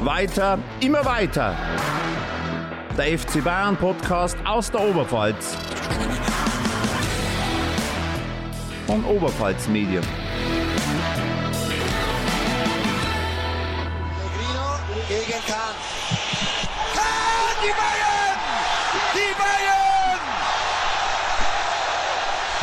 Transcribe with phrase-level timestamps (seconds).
[0.00, 1.56] Weiter, immer weiter.
[2.96, 5.56] Der FC Bayern Podcast aus der Oberpfalz.
[8.86, 10.04] Von Oberpfalz Medien.
[14.14, 15.74] Pellegrino gegen Kahn.
[16.94, 18.38] Kahn, die Bayern!
[19.14, 20.20] Die Bayern!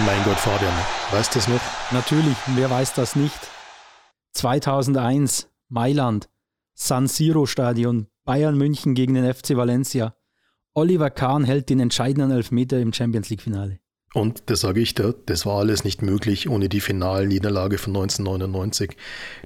[0.05, 0.73] Mein Gott, Fabian,
[1.11, 1.61] weißt du das noch?
[1.91, 3.39] Natürlich, wer weiß das nicht?
[4.33, 6.29] 2001, Mailand,
[6.77, 10.13] San Siro Stadion, Bayern München gegen den FC Valencia.
[10.73, 13.79] Oliver Kahn hält den entscheidenden Elfmeter im Champions League Finale.
[14.13, 18.95] Und das sage ich dir, das war alles nicht möglich ohne die Finalniederlage von 1999.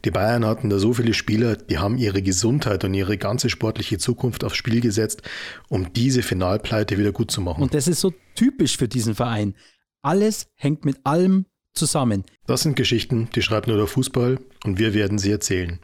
[0.05, 3.99] Die Bayern hatten da so viele Spieler, die haben ihre Gesundheit und ihre ganze sportliche
[3.99, 5.21] Zukunft aufs Spiel gesetzt,
[5.70, 7.61] um diese Finalpleite wieder gut zu machen.
[7.61, 9.53] Und das ist so typisch für diesen Verein.
[10.01, 12.23] Alles hängt mit allem zusammen.
[12.48, 15.79] Das sind Geschichten, die schreibt nur der Fußball und wir werden sie erzählen.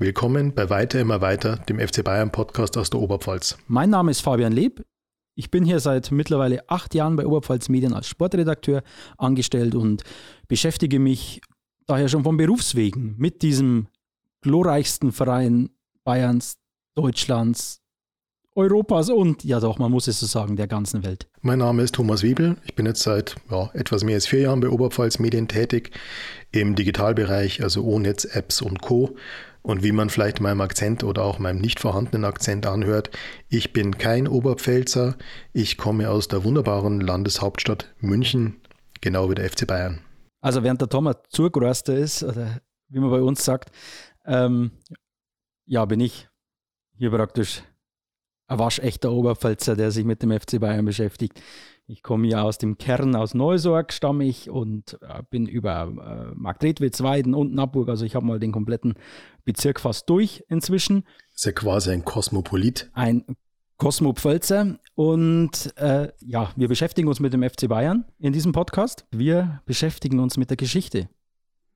[0.00, 3.56] Willkommen bei Weiter immer weiter, dem FC Bayern Podcast aus der Oberpfalz.
[3.68, 4.84] Mein Name ist Fabian Leb.
[5.36, 8.82] Ich bin hier seit mittlerweile acht Jahren bei Oberpfalz Medien als Sportredakteur
[9.18, 10.02] angestellt und
[10.48, 11.42] beschäftige mich
[11.86, 13.86] daher schon von Berufswegen mit diesem
[14.40, 15.70] glorreichsten Verein
[16.02, 16.56] Bayerns,
[16.96, 17.80] Deutschlands,
[18.56, 21.28] Europas und, ja doch, man muss es so sagen, der ganzen Welt.
[21.40, 22.56] Mein Name ist Thomas Wiebel.
[22.64, 25.92] Ich bin jetzt seit ja, etwas mehr als vier Jahren bei Oberpfalz Medien tätig
[26.50, 29.14] im Digitalbereich, also O-Netz, Apps und Co.
[29.66, 33.08] Und wie man vielleicht meinem Akzent oder auch meinem nicht vorhandenen Akzent anhört,
[33.48, 35.16] ich bin kein Oberpfälzer.
[35.54, 38.60] Ich komme aus der wunderbaren Landeshauptstadt München,
[39.00, 40.00] genau wie der FC Bayern.
[40.42, 43.70] Also während der Thomas Zurgroster ist, oder wie man bei uns sagt,
[44.26, 44.70] ähm,
[45.64, 46.28] ja, bin ich
[46.98, 47.62] hier praktisch
[48.48, 51.40] ein waschechter Oberpfälzer, der sich mit dem FC Bayern beschäftigt.
[51.86, 56.34] Ich komme ja aus dem Kern, aus Neusorg stamme ich und äh, bin über äh,
[56.34, 58.94] Marktredwitz, Weiden und Naburg, also ich habe mal den kompletten
[59.44, 61.04] Bezirk fast durch inzwischen.
[61.34, 62.90] Ist ja quasi ein Kosmopolit.
[62.94, 63.24] Ein
[63.76, 69.04] Kosmopfälzer und äh, ja, wir beschäftigen uns mit dem FC Bayern in diesem Podcast.
[69.10, 71.10] Wir beschäftigen uns mit der Geschichte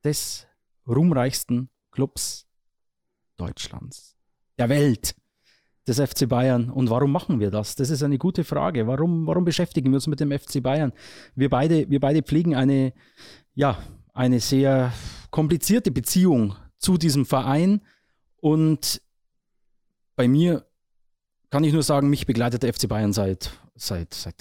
[0.03, 0.47] des
[0.87, 2.47] ruhmreichsten Clubs
[3.37, 4.15] Deutschlands,
[4.57, 5.15] der Welt
[5.89, 6.69] des FC Bayern.
[6.69, 7.75] Und warum machen wir das?
[7.75, 8.87] Das ist eine gute Frage.
[8.87, 10.93] Warum, warum beschäftigen wir uns mit dem FC Bayern?
[11.35, 12.93] Wir beide, wir beide pflegen eine,
[13.55, 13.77] ja,
[14.13, 14.93] eine sehr
[15.31, 17.81] komplizierte Beziehung zu diesem Verein.
[18.37, 19.01] Und
[20.15, 20.65] bei mir
[21.49, 24.35] kann ich nur sagen, mich begleitet der FC Bayern seit, seit, seit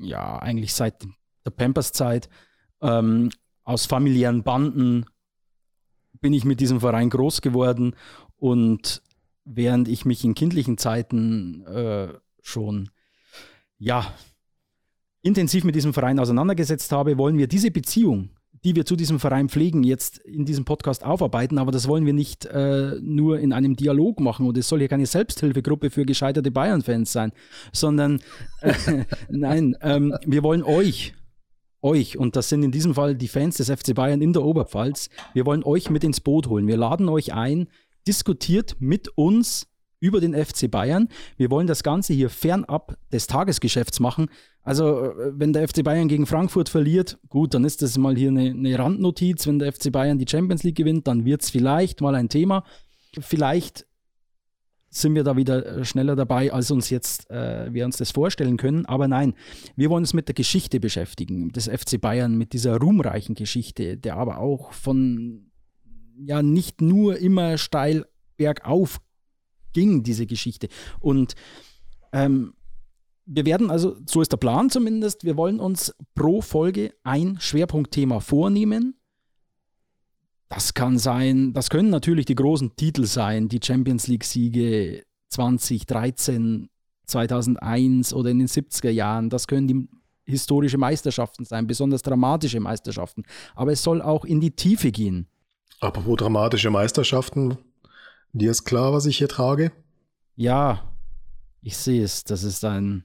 [0.00, 1.04] ja, eigentlich seit
[1.44, 2.28] der Pampers-Zeit.
[2.80, 3.30] Ähm,
[3.64, 5.04] aus familiären Banden
[6.20, 7.94] bin ich mit diesem Verein groß geworden
[8.36, 9.02] und
[9.48, 12.08] während ich mich in kindlichen Zeiten äh,
[12.42, 12.90] schon
[13.78, 14.14] ja
[15.22, 18.30] intensiv mit diesem Verein auseinandergesetzt habe, wollen wir diese Beziehung,
[18.64, 21.58] die wir zu diesem Verein pflegen, jetzt in diesem Podcast aufarbeiten.
[21.58, 24.88] Aber das wollen wir nicht äh, nur in einem Dialog machen und es soll hier
[24.88, 27.32] keine Selbsthilfegruppe für gescheiterte Bayern-Fans sein,
[27.72, 28.20] sondern
[28.60, 31.14] äh, nein, ähm, wir wollen euch
[31.80, 35.10] euch, und das sind in diesem Fall die Fans des FC Bayern in der Oberpfalz,
[35.32, 36.66] wir wollen euch mit ins Boot holen.
[36.66, 37.68] Wir laden euch ein,
[38.06, 39.66] diskutiert mit uns
[40.00, 41.08] über den FC Bayern.
[41.36, 44.28] Wir wollen das Ganze hier fernab des Tagesgeschäfts machen.
[44.62, 48.28] Also, äh, wenn der FC Bayern gegen Frankfurt verliert, gut, dann ist das mal hier
[48.28, 49.46] eine, eine Randnotiz.
[49.46, 52.64] Wenn der FC Bayern die Champions League gewinnt, dann wird es vielleicht mal ein Thema.
[53.18, 53.86] Vielleicht
[54.90, 58.56] sind wir da wieder äh, schneller dabei, als uns jetzt äh, wir uns das vorstellen
[58.56, 58.86] können.
[58.86, 59.34] Aber nein,
[59.76, 64.16] wir wollen uns mit der Geschichte beschäftigen, des FC Bayern, mit dieser ruhmreichen Geschichte, der
[64.16, 65.47] aber auch von
[66.18, 68.06] ja nicht nur immer steil
[68.36, 69.00] bergauf
[69.72, 70.68] ging, diese Geschichte.
[71.00, 71.34] Und
[72.12, 72.54] ähm,
[73.26, 78.20] wir werden also, so ist der Plan zumindest, wir wollen uns pro Folge ein Schwerpunktthema
[78.20, 78.94] vornehmen.
[80.48, 86.70] Das kann sein, das können natürlich die großen Titel sein, die Champions League-Siege 2013,
[87.04, 89.28] 2001 oder in den 70er Jahren.
[89.28, 89.88] Das können die
[90.24, 93.24] historische Meisterschaften sein, besonders dramatische Meisterschaften.
[93.54, 95.26] Aber es soll auch in die Tiefe gehen.
[95.80, 97.56] Apropos dramatische Meisterschaften,
[98.32, 99.70] dir ist klar, was ich hier trage?
[100.34, 100.92] Ja,
[101.62, 102.24] ich sehe es.
[102.24, 103.04] Das ist ein,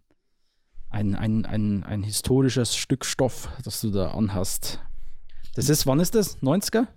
[0.90, 4.80] ein, ein, ein, ein historisches Stück Stoff, das du da anhast.
[5.56, 6.40] Das ist, wann ist das?
[6.42, 6.88] 90er?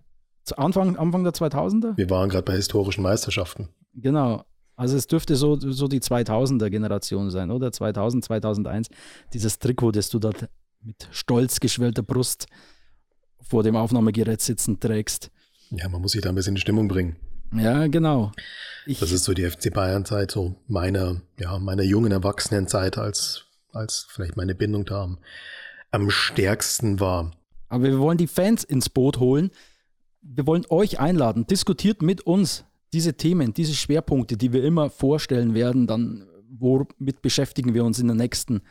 [0.45, 1.97] Zu Anfang, Anfang der 2000er?
[1.97, 3.69] Wir waren gerade bei historischen Meisterschaften.
[3.95, 4.45] Genau.
[4.77, 7.73] Also es dürfte so, so die 2000er Generation sein, oder?
[7.73, 8.89] 2000, 2001.
[9.33, 10.49] Dieses Trikot, das du dort
[10.81, 12.47] mit stolz geschwellter Brust
[13.43, 15.31] vor dem Aufnahmegerät sitzend trägst.
[15.71, 17.17] Ja, man muss sich da ein bisschen in Stimmung bringen.
[17.55, 18.33] Ja, genau.
[18.87, 24.07] Ich, Das ist so die FC Bayern-Zeit, so meiner, ja, meiner jungen Erwachsenenzeit, als, als
[24.11, 25.19] vielleicht meine Bindung da am,
[25.91, 27.33] am stärksten war.
[27.69, 29.51] aber wir wollen die Fans ins Boot holen.
[30.23, 31.47] Wir wollen euch einladen.
[31.47, 37.75] Diskutiert mit uns diese Themen, diese Schwerpunkte, die wir immer vorstellen werden, dann womit beschäftigen
[37.75, 38.63] wir uns in der nächsten,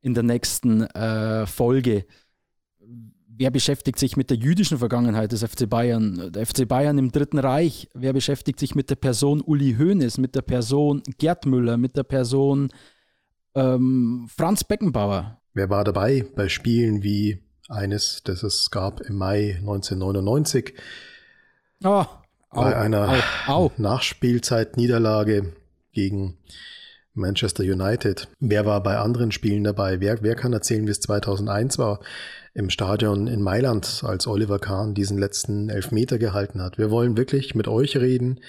[0.00, 2.06] in der nächsten äh, Folge?
[3.38, 6.32] Wer beschäftigt sich mit der jüdischen Vergangenheit des FC Bayern?
[6.32, 7.86] Der FC Bayern im Dritten Reich.
[7.92, 12.04] Wer beschäftigt sich mit der Person Uli Hoeneß, mit der Person Gerd Müller, mit der
[12.04, 12.70] Person
[13.54, 15.38] ähm, Franz Beckenbauer?
[15.52, 20.72] Wer war dabei bei Spielen wie eines, das es gab im Mai 1999?
[21.84, 22.04] Oh,
[22.50, 23.72] bei au, einer au, au.
[23.76, 25.52] Nachspielzeit-Niederlage
[25.92, 26.38] gegen
[27.16, 28.28] Manchester United.
[28.38, 30.00] Wer war bei anderen Spielen dabei?
[30.00, 32.00] Wer, wer kann erzählen, wie es 2001 war
[32.54, 36.78] im Stadion in Mailand, als Oliver Kahn diesen letzten Elfmeter gehalten hat?
[36.78, 38.40] Wir wollen wirklich mit euch reden.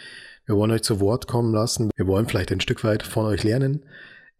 [0.46, 1.92] Wir wollen euch zu Wort kommen lassen.
[1.96, 3.86] Wir wollen vielleicht ein Stück weit von euch lernen.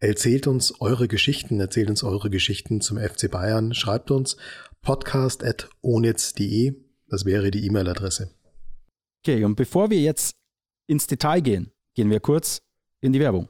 [0.00, 3.74] Erzählt uns eure Geschichten, erzählt uns eure Geschichten zum FC Bayern.
[3.74, 4.36] Schreibt uns
[4.82, 6.76] podcast.onetz.de.
[7.08, 8.30] Das wäre die E-Mail-Adresse.
[9.24, 10.32] Okay, und bevor wir jetzt
[10.86, 12.58] ins Detail gehen, gehen wir kurz
[13.00, 13.48] in die Werbung.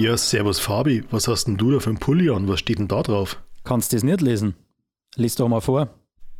[0.00, 2.48] Ja, servus Fabi, was hast denn du da für einen Pulli an?
[2.48, 3.38] Was steht denn da drauf?
[3.64, 4.54] Kannst du das nicht lesen?
[5.16, 5.90] Lies doch mal vor.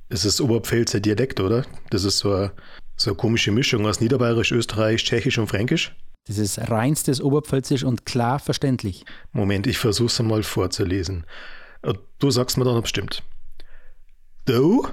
[0.09, 1.67] Es ist Oberpfälzer Dialekt, oder?
[1.91, 2.53] Das ist so eine,
[2.97, 5.95] so eine komische Mischung aus Niederbayerisch, Österreichisch, Tschechisch und Fränkisch.
[6.27, 9.05] Das ist reinstes Oberpfälzisch und klar verständlich.
[9.33, 11.27] Moment, ich versuch's einmal vorzulesen.
[11.83, 13.23] Äh, Du sagst mir dann bestimmt.
[14.47, 14.89] Du,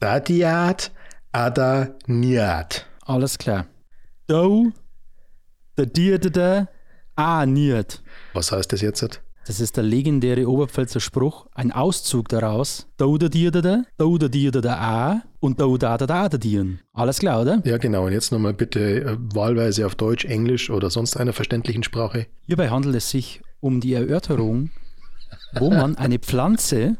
[0.00, 0.92] Dadiat,
[1.32, 2.86] Ada, Niat.
[3.02, 3.66] Alles klar.
[4.28, 4.72] Do,
[5.76, 6.68] der dir, der, der,
[7.18, 8.02] a, niet.
[8.32, 9.20] Was heißt das jetzt?
[9.46, 12.86] Das ist der legendäre Oberpfälzer Spruch, ein Auszug daraus.
[13.00, 16.66] Der, der, a und do, da, da, da, der, dir.
[16.92, 17.62] Alles klar, oder?
[17.64, 18.04] Ja, genau.
[18.04, 22.26] Und jetzt nochmal bitte äh, wahlweise auf Deutsch, Englisch oder sonst einer verständlichen Sprache.
[22.46, 24.70] Hierbei handelt es sich um die Erörterung,
[25.58, 26.98] wo man eine Pflanze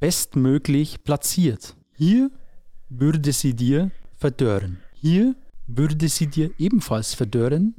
[0.00, 1.76] bestmöglich platziert.
[1.94, 2.30] Hier
[2.88, 4.78] würde sie dir verdörren.
[4.92, 5.36] Hier
[5.68, 7.76] würde sie dir ebenfalls verdörren.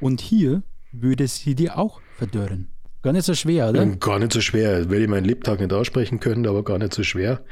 [0.00, 0.62] Und hier
[0.92, 2.68] würde sie dir auch verdörren.
[3.02, 3.82] Gar nicht so schwer, oder?
[3.82, 4.90] Ähm, Gar nicht so schwer.
[4.90, 7.44] Werde ich meinen Lebtag nicht aussprechen können, aber gar nicht so schwer.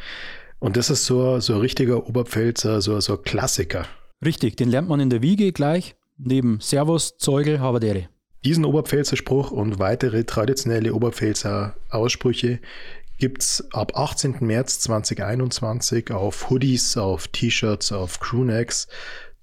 [0.59, 3.87] Und das ist so, so ein richtiger Oberpfälzer, so, so ein Klassiker.
[4.25, 8.09] Richtig, den lernt man in der Wiege gleich, neben Servus, Zeugel, Habadere.
[8.45, 12.61] Diesen Oberpfälzer Spruch und weitere traditionelle Oberpfälzer Aussprüche
[13.19, 14.37] gibt's ab 18.
[14.41, 18.89] März 2021 auf Hoodies, auf T-Shirts, auf Crewnecks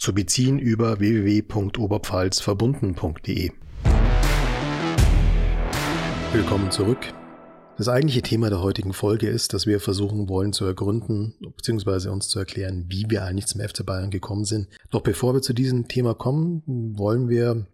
[0.01, 3.51] zu beziehen über www.oberpfalzverbunden.de.
[6.33, 7.13] Willkommen zurück.
[7.77, 12.09] Das eigentliche Thema der heutigen Folge ist, dass wir versuchen wollen zu ergründen bzw.
[12.09, 14.69] uns zu erklären, wie wir eigentlich zum FC Bayern gekommen sind.
[14.89, 16.63] Doch bevor wir zu diesem Thema kommen,
[16.97, 17.67] wollen wir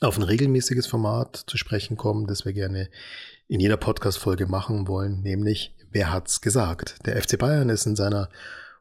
[0.00, 2.88] auf ein regelmäßiges Format zu sprechen kommen, das wir gerne
[3.48, 7.04] in jeder Podcast-Folge machen wollen, nämlich Wer hat's gesagt?
[7.06, 8.30] Der FC Bayern ist in seiner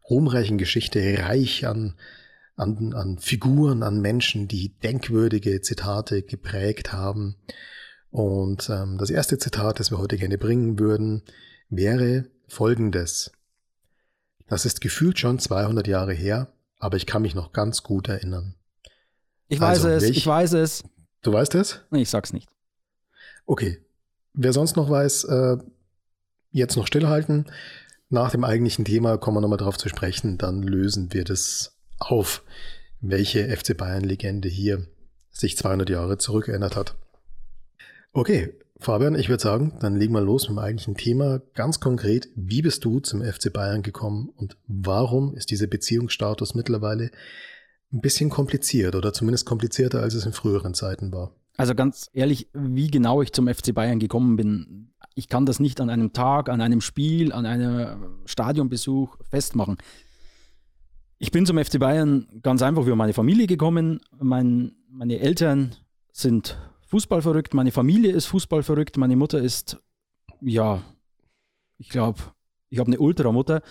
[0.09, 1.95] ruhmreichen Geschichte reich an,
[2.55, 7.35] an, an Figuren, an Menschen, die denkwürdige Zitate geprägt haben.
[8.11, 11.23] Und ähm, das erste Zitat, das wir heute gerne bringen würden,
[11.69, 13.31] wäre folgendes.
[14.47, 18.55] Das ist gefühlt schon 200 Jahre her, aber ich kann mich noch ganz gut erinnern.
[19.47, 20.83] Ich weiß Also, es, welch- ich weiß es.
[21.23, 21.79] Du weißt es?
[21.91, 22.49] Ich sag's nicht.
[23.45, 23.79] Okay.
[24.33, 25.57] Wer sonst noch weiß, äh,
[26.51, 27.45] jetzt noch stillhalten.
[28.09, 30.37] Nach dem eigentlichen Thema kommen wir nochmal drauf zu sprechen.
[30.37, 31.72] Dann lösen wir das
[32.11, 32.43] auf,
[33.01, 34.87] welche FC Bayern-Legende hier
[35.29, 36.95] sich 200 Jahre zurückerinnert hat.
[38.13, 41.41] Okay, Fabian, ich würde sagen, dann legen wir los mit dem eigentlichen Thema.
[41.53, 47.09] Ganz konkret, wie bist du zum FC Bayern gekommen und warum ist dieser Beziehungsstatus mittlerweile
[47.91, 51.31] ein bisschen kompliziert oder zumindest komplizierter, als es in früheren Zeiten war?
[51.55, 55.79] Also ganz ehrlich, wie genau ich zum FC Bayern gekommen bin, ich kann das nicht
[55.79, 59.77] an einem Tag, an einem Spiel, an einem Stadionbesuch festmachen.
[61.23, 64.01] Ich bin zum FC Bayern ganz einfach über meine Familie gekommen.
[64.19, 65.73] Mein, meine Eltern
[66.11, 69.77] sind fußballverrückt, meine Familie ist fußballverrückt, meine Mutter ist,
[70.41, 70.83] ja,
[71.77, 72.19] ich glaube,
[72.69, 73.61] ich habe eine Ultramutter.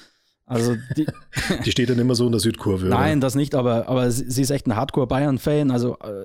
[0.46, 1.06] Also die,
[1.66, 2.86] Die steht dann immer so in der Südkurve.
[2.86, 2.96] oder?
[2.96, 5.70] Nein, das nicht, aber, aber sie, ist echt ein Hardcore-Bayern-Fan.
[5.70, 6.24] Also äh,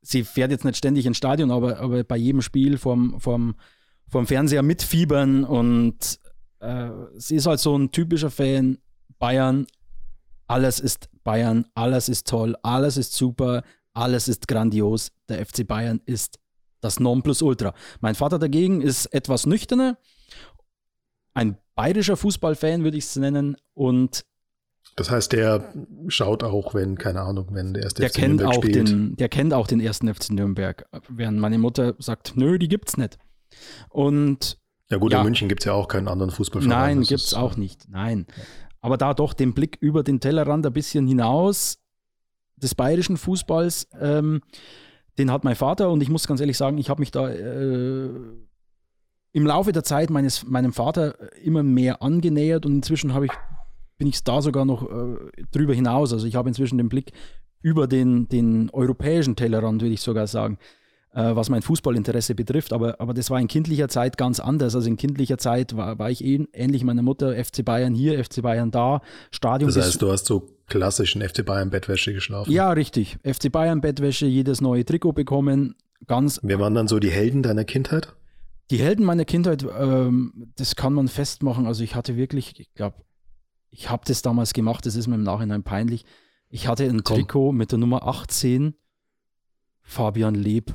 [0.00, 3.54] sie fährt jetzt nicht ständig ins Stadion, aber, aber bei jedem Spiel vorm, vorm,
[4.08, 6.18] vorm Fernseher mitfiebern und
[6.60, 8.78] äh, sie ist halt so ein typischer Fan.
[9.18, 9.66] Bayern,
[10.48, 13.62] alles ist Bayern, alles ist toll, alles ist super,
[13.94, 15.12] alles ist grandios.
[15.28, 16.38] Der FC Bayern ist
[16.80, 17.74] das Nonplusultra.
[18.00, 19.98] Mein Vater dagegen ist etwas nüchterner,
[21.34, 24.24] ein bayerischer Fußballfan würde ich es nennen und
[24.96, 25.72] Das heißt, der
[26.08, 28.88] schaut auch, wenn, keine Ahnung, wenn der erste der FC kennt, Nürnberg auch spielt.
[28.88, 32.96] den, der kennt auch den ersten FC Nürnberg, während meine Mutter sagt, nö, die gibt's
[32.96, 33.18] nicht.
[33.90, 34.58] Und
[34.90, 35.18] Ja gut, Ja.
[35.18, 36.96] in München gibt es ja auch keinen anderen Fußballverein.
[36.96, 37.88] nein, gibt's ist- auch nicht.
[37.88, 38.26] Nein.
[38.80, 41.80] Aber da doch den Blick über den Tellerrand ein bisschen hinaus
[42.56, 44.40] des bayerischen Fußballs, ähm,
[45.18, 45.90] den hat mein Vater.
[45.90, 48.10] Und ich muss ganz ehrlich sagen, ich habe mich da äh,
[49.32, 52.66] im Laufe der Zeit meines, meinem Vater immer mehr angenähert.
[52.66, 53.32] Und inzwischen ich,
[53.96, 55.16] bin ich da sogar noch äh,
[55.50, 56.12] drüber hinaus.
[56.12, 57.12] Also ich habe inzwischen den Blick
[57.60, 60.58] über den, den europäischen Tellerrand, würde ich sogar sagen
[61.12, 62.72] was mein Fußballinteresse betrifft.
[62.72, 64.74] Aber, aber das war in kindlicher Zeit ganz anders.
[64.74, 68.42] Also in kindlicher Zeit war, war ich eh, ähnlich meiner Mutter, FC Bayern hier, FC
[68.42, 69.00] Bayern da,
[69.30, 69.72] Stadion.
[69.72, 72.52] Das heißt, du hast so klassischen FC Bayern Bettwäsche geschlafen?
[72.52, 73.18] Ja, richtig.
[73.24, 75.74] FC Bayern Bettwäsche, jedes neue Trikot bekommen.
[76.06, 76.40] Ganz.
[76.42, 78.14] Wer waren dann so die Helden deiner Kindheit?
[78.70, 81.66] Die Helden meiner Kindheit, ähm, das kann man festmachen.
[81.66, 82.96] Also ich hatte wirklich, ich glaube,
[83.70, 86.04] ich habe das damals gemacht, das ist mir im Nachhinein peinlich.
[86.50, 87.16] Ich hatte ein Komm.
[87.16, 88.74] Trikot mit der Nummer 18,
[89.82, 90.74] Fabian Leb.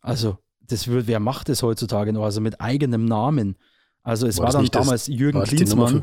[0.00, 2.24] Also, das wird, wer macht das heutzutage noch?
[2.24, 3.56] Also mit eigenem Namen.
[4.02, 6.00] Also es war, war dann damals das, Jürgen Klinsmann.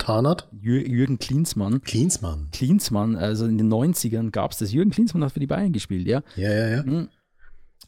[0.51, 1.81] Jürgen Klinsmann.
[1.81, 2.49] Klinsmann.
[2.51, 4.71] Klinsmann, also in den 90ern gab es das.
[4.71, 6.21] Jürgen Klinsmann hat für die Bayern gespielt, ja.
[6.35, 6.83] Ja, ja, ja.
[6.83, 7.09] Mhm.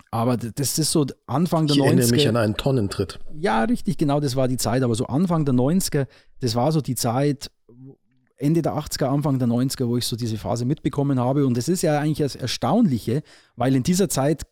[0.10, 1.86] Aber das ist so Anfang der ich 90er.
[1.86, 3.20] Ich erinnere mich an einen Tonnentritt.
[3.38, 4.82] Ja, richtig, genau, das war die Zeit.
[4.84, 6.08] Aber so Anfang der 90er,
[6.40, 7.52] das war so die Zeit,
[8.38, 11.46] Ende der 80er, Anfang der 90er, wo ich so diese Phase mitbekommen habe.
[11.46, 13.22] Und das ist ja eigentlich das Erstaunliche,
[13.56, 14.44] weil in dieser Zeit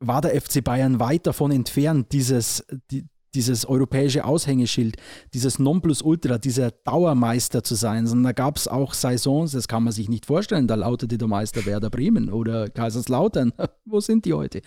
[0.00, 4.96] war der FC Bayern weit davon entfernt, dieses, die, dieses europäische Aushängeschild,
[5.34, 9.92] dieses Nonplusultra, dieser Dauermeister zu sein, sondern da gab es auch Saisons, das kann man
[9.92, 13.52] sich nicht vorstellen, da lautete der Meister Werder Bremen oder Kaiserslautern.
[13.84, 14.62] Wo sind die heute?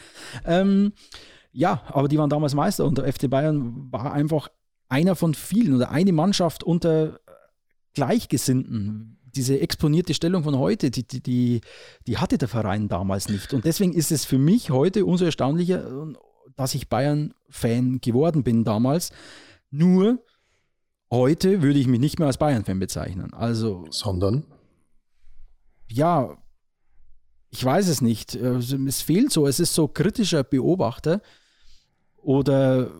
[0.46, 0.94] Ähm,
[1.52, 4.50] ja, aber die waren damals Meister und der FC Bayern war einfach
[4.88, 7.20] einer von vielen oder eine Mannschaft unter
[7.94, 11.62] Gleichgesinnten diese exponierte Stellung von heute, die, die, die,
[12.08, 13.54] die hatte der Verein damals nicht.
[13.54, 16.08] Und deswegen ist es für mich heute umso erstaunlicher,
[16.56, 19.12] dass ich Bayern-Fan geworden bin damals.
[19.72, 20.24] Nur
[21.12, 23.34] heute würde ich mich nicht mehr als Bayern-Fan bezeichnen.
[23.34, 23.86] Also.
[23.90, 24.46] Sondern?
[25.88, 26.38] Ja,
[27.50, 28.36] ich weiß es nicht.
[28.42, 29.48] Also, es fehlt so.
[29.48, 31.22] Es ist so kritischer Beobachter
[32.18, 32.92] oder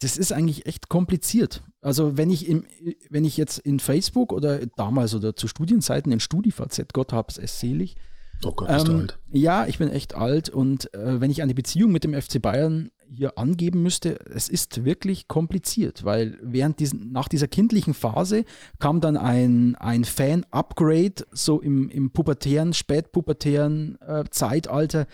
[0.00, 1.62] das ist eigentlich echt kompliziert.
[1.80, 2.66] Also wenn ich, im,
[3.08, 7.60] wenn ich jetzt in Facebook oder damals oder zu Studienzeiten in StudiVZ, Gott hab's es
[7.60, 7.96] selig.
[8.44, 9.18] Oh Gott, bist ähm, du alt.
[9.32, 12.90] Ja, ich bin echt alt und äh, wenn ich eine Beziehung mit dem FC Bayern
[13.08, 18.44] hier angeben müsste, es ist wirklich kompliziert, weil während diesen, nach dieser kindlichen Phase
[18.78, 25.06] kam dann ein, ein Fan-Upgrade, so im, im pubertären, spätpubertären äh, Zeitalter,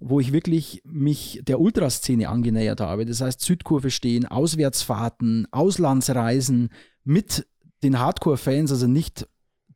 [0.00, 3.06] wo ich wirklich mich der Ultraszene angenähert habe.
[3.06, 6.70] Das heißt, Südkurve stehen, Auswärtsfahrten, Auslandsreisen
[7.04, 7.46] mit
[7.82, 9.26] den Hardcore-Fans, also nicht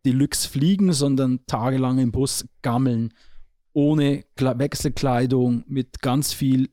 [0.05, 3.13] Deluxe fliegen, sondern tagelang im Bus gammeln,
[3.73, 6.71] ohne Wechselkleidung, mit ganz viel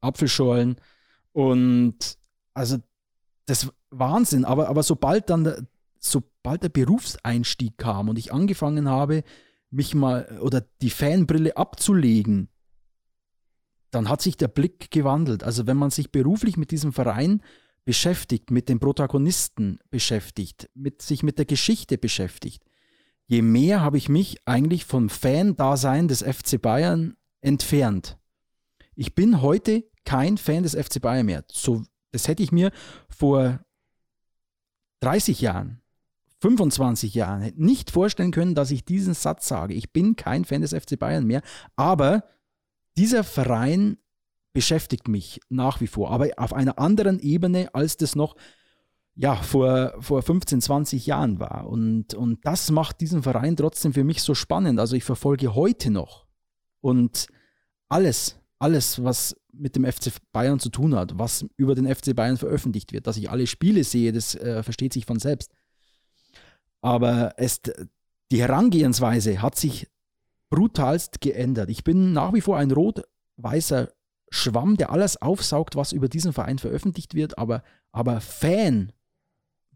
[0.00, 0.76] Apfelschorlen.
[1.32, 2.18] Und
[2.54, 2.78] also
[3.46, 4.44] das Wahnsinn.
[4.44, 5.66] Aber, aber sobald dann der,
[5.98, 9.22] sobald der Berufseinstieg kam und ich angefangen habe,
[9.70, 12.48] mich mal oder die Fanbrille abzulegen,
[13.90, 15.44] dann hat sich der Blick gewandelt.
[15.44, 17.42] Also wenn man sich beruflich mit diesem Verein
[17.90, 22.62] beschäftigt, mit den Protagonisten beschäftigt, mit sich mit der Geschichte beschäftigt,
[23.26, 28.16] je mehr habe ich mich eigentlich vom Fan-Dasein des FC Bayern entfernt.
[28.94, 31.44] Ich bin heute kein Fan des FC Bayern mehr.
[31.50, 31.82] So,
[32.12, 32.70] das hätte ich mir
[33.08, 33.58] vor
[35.00, 35.82] 30 Jahren,
[36.42, 39.74] 25 Jahren nicht vorstellen können, dass ich diesen Satz sage.
[39.74, 41.42] Ich bin kein Fan des FC Bayern mehr,
[41.74, 42.22] aber
[42.96, 43.98] dieser Verein
[44.52, 48.36] beschäftigt mich nach wie vor, aber auf einer anderen Ebene, als das noch
[49.14, 51.68] ja, vor, vor 15, 20 Jahren war.
[51.68, 54.80] Und, und das macht diesen Verein trotzdem für mich so spannend.
[54.80, 56.26] Also ich verfolge heute noch
[56.80, 57.26] und
[57.88, 62.36] alles, alles, was mit dem FC Bayern zu tun hat, was über den FC Bayern
[62.36, 65.52] veröffentlicht wird, dass ich alle Spiele sehe, das äh, versteht sich von selbst.
[66.80, 67.60] Aber es,
[68.30, 69.88] die Herangehensweise hat sich
[70.48, 71.68] brutalst geändert.
[71.68, 73.90] Ich bin nach wie vor ein rot-weißer
[74.30, 78.92] Schwamm, der alles aufsaugt, was über diesen Verein veröffentlicht wird, aber, aber Fan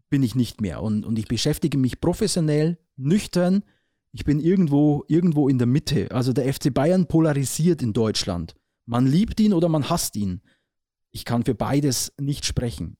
[0.09, 0.81] bin ich nicht mehr.
[0.81, 3.63] Und, und ich beschäftige mich professionell, nüchtern.
[4.13, 6.09] Ich bin irgendwo, irgendwo in der Mitte.
[6.11, 8.55] Also der FC Bayern polarisiert in Deutschland.
[8.85, 10.41] Man liebt ihn oder man hasst ihn.
[11.11, 12.97] Ich kann für beides nicht sprechen.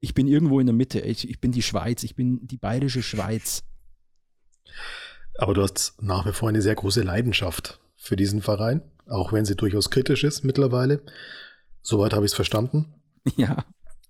[0.00, 1.00] Ich bin irgendwo in der Mitte.
[1.00, 2.02] Ich, ich bin die Schweiz.
[2.02, 3.62] Ich bin die bayerische Schweiz.
[5.38, 9.44] Aber du hast nach wie vor eine sehr große Leidenschaft für diesen Verein, auch wenn
[9.44, 11.02] sie durchaus kritisch ist mittlerweile.
[11.82, 12.94] Soweit habe ich es verstanden.
[13.36, 13.64] Ja,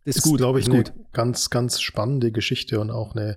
[0.04, 0.38] ist, ist gut.
[0.38, 0.92] glaube ich, ist eine gut.
[1.12, 3.36] ganz, ganz spannende Geschichte und auch eine,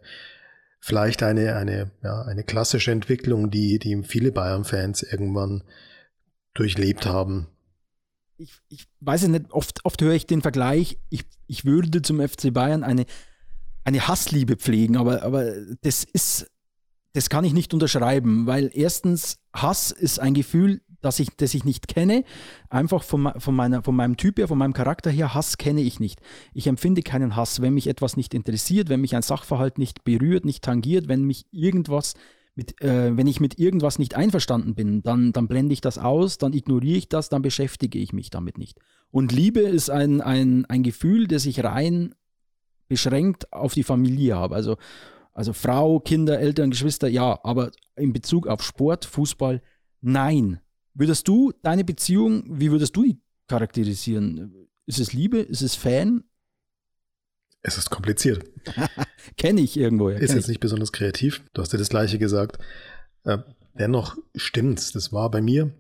[0.80, 5.64] vielleicht eine, eine, ja, eine klassische Entwicklung, die, die viele Bayern-Fans irgendwann
[6.54, 7.48] durchlebt haben.
[8.38, 12.22] Ich, ich weiß es nicht, oft, oft höre ich den Vergleich, ich, ich würde zum
[12.22, 13.06] FC Bayern eine
[13.84, 16.50] eine Hassliebe pflegen, aber, aber das ist,
[17.14, 21.64] das kann ich nicht unterschreiben, weil erstens Hass ist ein Gefühl, das ich, das ich
[21.64, 22.24] nicht kenne.
[22.70, 26.00] Einfach von, von, meiner, von meinem Typ her, von meinem Charakter her, Hass kenne ich
[26.00, 26.22] nicht.
[26.54, 30.46] Ich empfinde keinen Hass, wenn mich etwas nicht interessiert, wenn mich ein Sachverhalt nicht berührt,
[30.46, 32.16] nicht tangiert, wenn mich irgendwas
[32.56, 36.38] mit, äh, wenn ich mit irgendwas nicht einverstanden bin, dann, dann blende ich das aus,
[36.38, 38.80] dann ignoriere ich das, dann beschäftige ich mich damit nicht.
[39.12, 42.16] Und Liebe ist ein, ein, ein Gefühl, das ich rein
[42.88, 44.56] beschränkt auf die Familie habe.
[44.56, 44.78] Also,
[45.34, 49.62] also Frau, Kinder, Eltern, Geschwister, ja, aber in Bezug auf Sport, Fußball,
[50.02, 50.60] nein.
[50.94, 54.68] Würdest du deine Beziehung, wie würdest du die charakterisieren?
[54.86, 55.40] Ist es Liebe?
[55.40, 56.24] Ist es Fan?
[57.62, 58.44] Es ist kompliziert.
[59.38, 60.10] Kenne ich irgendwo.
[60.10, 60.50] Ja, ist jetzt ich.
[60.50, 61.44] nicht besonders kreativ.
[61.54, 62.60] Du hast ja das Gleiche gesagt.
[63.24, 63.40] Äh,
[63.74, 64.92] dennoch stimmt's.
[64.92, 65.72] Das war bei mir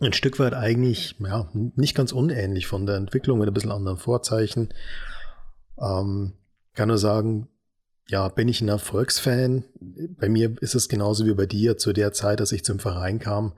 [0.00, 3.98] ein Stück weit eigentlich ja, nicht ganz unähnlich von der Entwicklung mit ein bisschen anderen
[3.98, 4.72] Vorzeichen.
[5.78, 6.34] Ähm,
[6.74, 7.48] kann nur sagen,
[8.08, 9.64] ja, bin ich ein Erfolgsfan?
[9.80, 11.78] Bei mir ist es genauso wie bei dir.
[11.78, 13.54] Zu der Zeit, als ich zum Verein kam,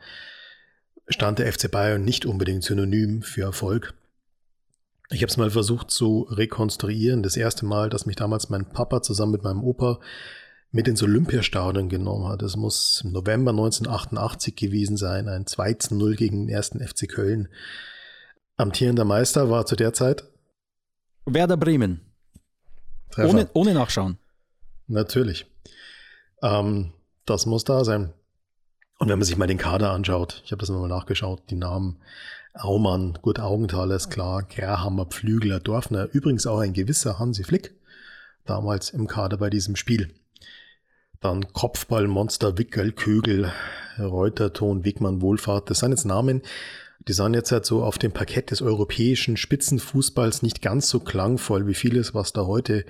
[1.08, 3.94] stand der FC Bayern nicht unbedingt synonym für Erfolg.
[5.10, 7.22] Ich habe es mal versucht zu rekonstruieren.
[7.22, 10.00] Das erste Mal, dass mich damals mein Papa zusammen mit meinem Opa
[10.72, 12.42] mit ins Olympiastadion genommen hat.
[12.42, 15.28] Das muss im November 1988 gewesen sein.
[15.28, 17.48] Ein 2 0 gegen den ersten FC Köln.
[18.56, 20.24] Amtierender Meister war zu der Zeit
[21.24, 22.00] Werder Bremen.
[23.16, 24.18] Ohne, ohne Nachschauen.
[24.86, 25.46] Natürlich.
[26.42, 26.92] Ähm,
[27.24, 28.12] das muss da sein.
[28.98, 31.98] Und wenn man sich mal den Kader anschaut, ich habe das nochmal nachgeschaut, die Namen
[32.54, 37.74] Aumann, gut Augenthaler ist klar, Gerhammer, Pflügler, Dorfner, übrigens auch ein gewisser Hansi Flick,
[38.46, 40.14] damals im Kader bei diesem Spiel.
[41.20, 43.52] Dann Kopfball, Monster, Wickel, Kögel,
[43.98, 46.40] Reuterton, Wegmann, Wohlfahrt, das sind jetzt Namen,
[47.06, 51.66] die sind jetzt halt so auf dem Parkett des europäischen Spitzenfußballs nicht ganz so klangvoll
[51.66, 52.86] wie vieles, was da heute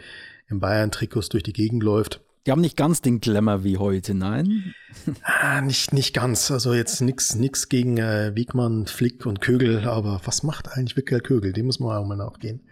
[0.49, 2.21] im Bayern-Trikots durch die Gegend läuft.
[2.47, 4.75] Die haben nicht ganz den Glamour wie heute, nein?
[5.23, 6.50] Ah, nicht, nicht ganz.
[6.50, 11.21] Also jetzt nichts nix gegen äh, Wiegmann, Flick und Kögel, aber was macht eigentlich Wickel
[11.21, 11.52] Kögel?
[11.52, 12.63] Dem muss man auch mal nachgehen.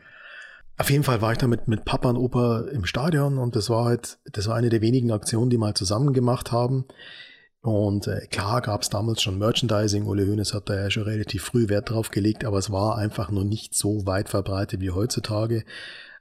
[0.77, 3.71] Auf jeden Fall war ich da mit, mit Papa und Opa im Stadion und das
[3.71, 6.87] war halt, das war eine der wenigen Aktionen, die mal zusammen gemacht haben.
[7.61, 10.07] Und äh, klar gab es damals schon Merchandising.
[10.07, 13.31] Ole Hoeneß hat da ja schon relativ früh Wert drauf gelegt, aber es war einfach
[13.31, 15.65] nur nicht so weit verbreitet wie heutzutage.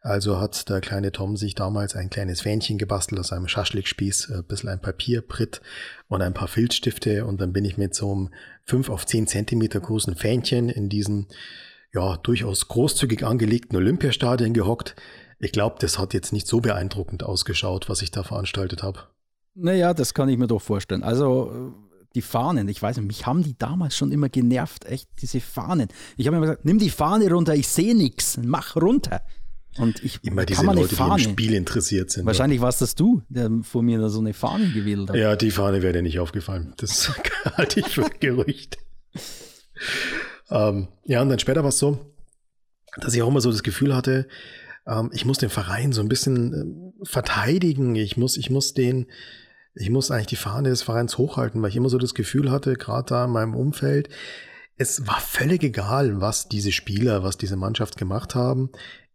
[0.06, 4.44] Also hat der kleine Tom sich damals ein kleines Fähnchen gebastelt aus einem Schaschlikspieß, ein
[4.44, 5.62] bisschen ein Papierpritt
[6.10, 8.30] und ein paar Filzstifte und dann bin ich mit so einem
[8.66, 11.28] 5 auf 10 Zentimeter großen Fähnchen in diesen
[11.94, 14.96] ja durchaus großzügig angelegten Olympiastadien gehockt.
[15.40, 19.08] Ich glaube, das hat jetzt nicht so beeindruckend ausgeschaut, was ich da veranstaltet habe.
[19.56, 21.04] Naja, das kann ich mir doch vorstellen.
[21.04, 21.74] Also
[22.14, 25.88] die Fahnen, ich weiß nicht, mich haben die damals schon immer genervt, echt, diese Fahnen.
[26.18, 29.22] Ich habe immer gesagt, nimm die Fahne runter, ich sehe nichts, mach runter.
[29.78, 31.16] Und ich immer diese Leute, Fahne.
[31.18, 32.26] die im Spiel interessiert sind.
[32.26, 35.16] Wahrscheinlich warst das du, der vor mir da so eine Fahne gewählt hat.
[35.16, 36.74] Ja, die Fahne wäre dir nicht aufgefallen.
[36.78, 37.12] Das
[37.58, 38.78] halte ich für Gerücht.
[40.50, 42.14] ähm, ja, und dann später war es so,
[42.98, 44.28] dass ich auch immer so das Gefühl hatte,
[44.86, 47.96] ähm, ich muss den Verein so ein bisschen äh, verteidigen.
[47.96, 49.08] Ich muss, ich muss den,
[49.74, 52.74] ich muss eigentlich die Fahne des Vereins hochhalten, weil ich immer so das Gefühl hatte,
[52.76, 54.10] gerade da in meinem Umfeld,
[54.76, 58.72] es war völlig egal, was diese Spieler, was diese Mannschaft gemacht haben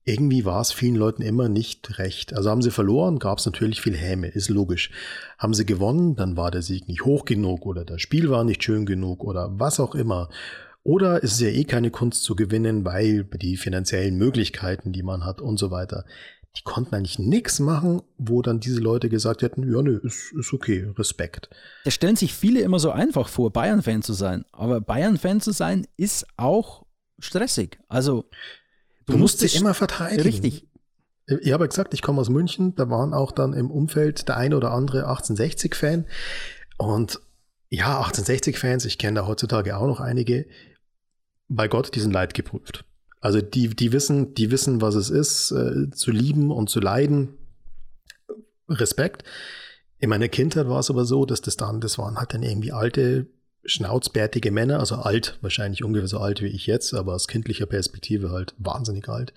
[0.08, 2.34] irgendwie war es vielen Leuten immer nicht recht.
[2.34, 4.90] Also haben sie verloren, gab es natürlich viel Häme, ist logisch.
[5.36, 8.64] Haben sie gewonnen, dann war der Sieg nicht hoch genug oder das Spiel war nicht
[8.64, 10.30] schön genug oder was auch immer.
[10.82, 15.26] Oder ist es ja eh keine Kunst zu gewinnen, weil die finanziellen Möglichkeiten, die man
[15.26, 16.06] hat und so weiter,
[16.56, 20.54] die konnten eigentlich nichts machen, wo dann diese Leute gesagt hätten, ja, nö, ist, ist
[20.54, 21.50] okay, Respekt.
[21.84, 24.46] Da stellen sich viele immer so einfach vor, Bayern-Fan zu sein.
[24.52, 26.86] Aber Bayern-Fan zu sein ist auch
[27.18, 27.78] stressig.
[27.88, 28.24] Also
[29.08, 30.22] Du, du musst dich immer verteidigen.
[30.22, 30.66] Richtig.
[31.26, 34.56] Ich habe gesagt, ich komme aus München, da waren auch dann im Umfeld der eine
[34.56, 36.06] oder andere 1860-Fan.
[36.76, 37.20] Und
[37.70, 40.46] ja, 1860-Fans, ich kenne da heutzutage auch noch einige,
[41.48, 42.84] bei Gott, die sind leidgeprüft.
[43.20, 47.34] Also die, die wissen, die wissen, was es ist, äh, zu lieben und zu leiden.
[48.68, 49.24] Respekt.
[49.98, 52.72] In meiner Kindheit war es aber so, dass das dann, das waren halt dann irgendwie
[52.72, 53.26] alte
[53.64, 58.30] schnauzbärtige Männer, also alt, wahrscheinlich ungefähr so alt wie ich jetzt, aber aus kindlicher Perspektive
[58.30, 59.32] halt wahnsinnig alt,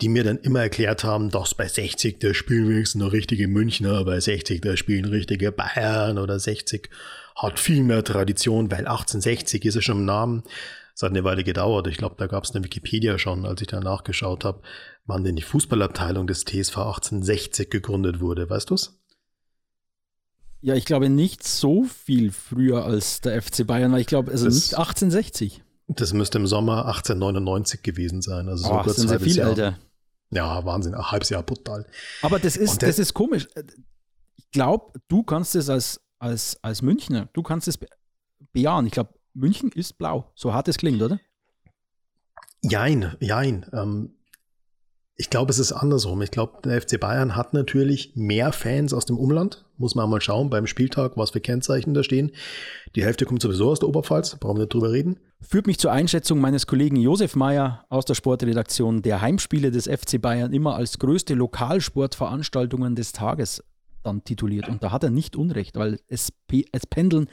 [0.00, 4.04] die mir dann immer erklärt haben, dass bei 60 da spielen wenigstens noch richtige Münchner,
[4.04, 6.90] bei 60 da spielen richtige Bayern oder 60
[7.36, 10.42] hat viel mehr Tradition, weil 1860 ist ja schon im Namen.
[10.94, 11.88] Es hat eine Weile gedauert.
[11.88, 14.62] Ich glaube, da gab es eine Wikipedia schon, als ich da nachgeschaut habe,
[15.06, 18.48] wann denn die Fußballabteilung des TSV 1860 gegründet wurde.
[18.48, 19.00] Weißt du's?
[20.64, 24.46] Ja, ich glaube nicht so viel früher als der FC Bayern, weil ich glaube, also
[24.46, 25.62] das, nicht 1860.
[25.88, 28.48] Das müsste im Sommer 1899 gewesen sein.
[28.48, 29.50] Also so oh, kurz sind sie viel Jahr.
[29.50, 29.78] älter.
[30.30, 31.86] Ja, Wahnsinn, ein halbes Jahr brutal.
[32.22, 33.46] Aber das ist, der- das ist komisch.
[34.36, 37.86] Ich glaube, du kannst es als, als, als Münchner, du kannst es be
[38.52, 38.86] bejahen.
[38.86, 40.32] Ich glaube, München ist blau.
[40.34, 41.20] So hart es klingt, oder?
[42.62, 43.66] Jein, jein.
[43.74, 44.16] Ähm,
[45.16, 46.22] ich glaube, es ist andersrum.
[46.22, 49.64] Ich glaube, der FC Bayern hat natürlich mehr Fans aus dem Umland.
[49.76, 52.32] Muss man mal schauen beim Spieltag, was für Kennzeichen da stehen.
[52.96, 55.20] Die Hälfte kommt sowieso aus der Oberpfalz, brauchen wir nicht drüber reden.
[55.40, 60.20] Führt mich zur Einschätzung meines Kollegen Josef Meyer aus der Sportredaktion, der Heimspiele des FC
[60.20, 63.62] Bayern immer als größte Lokalsportveranstaltungen des Tages
[64.02, 64.68] dann tituliert.
[64.68, 66.32] Und da hat er nicht Unrecht, weil es,
[66.72, 67.28] es pendeln,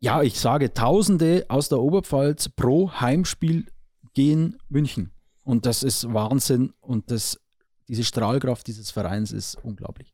[0.00, 3.66] ja, ich sage, Tausende aus der Oberpfalz pro Heimspiel
[4.14, 5.12] gehen München.
[5.44, 7.40] Und das ist Wahnsinn und das,
[7.88, 10.12] diese Strahlkraft dieses Vereins ist unglaublich.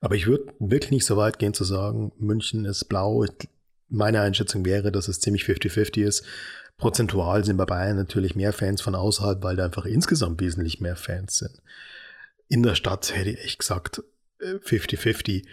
[0.00, 3.24] Aber ich würde wirklich nicht so weit gehen zu sagen, München ist blau.
[3.88, 6.24] Meine Einschätzung wäre, dass es ziemlich 50-50 ist.
[6.76, 10.96] Prozentual sind bei Bayern natürlich mehr Fans von außerhalb, weil da einfach insgesamt wesentlich mehr
[10.96, 11.62] Fans sind.
[12.48, 14.02] In der Stadt hätte ich echt gesagt
[14.40, 15.44] äh, 50-50.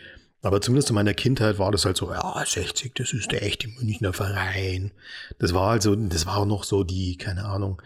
[0.42, 3.68] Aber zumindest in meiner Kindheit war das halt so, ja, 60, das ist der echte
[3.68, 4.92] Münchner Verein.
[5.38, 7.82] Das war also, das war auch noch so die, keine Ahnung,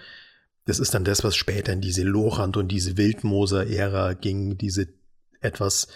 [0.66, 4.88] das ist dann das, was später in diese Lorand und diese Wildmoser-Ära ging, diese
[5.42, 5.88] etwas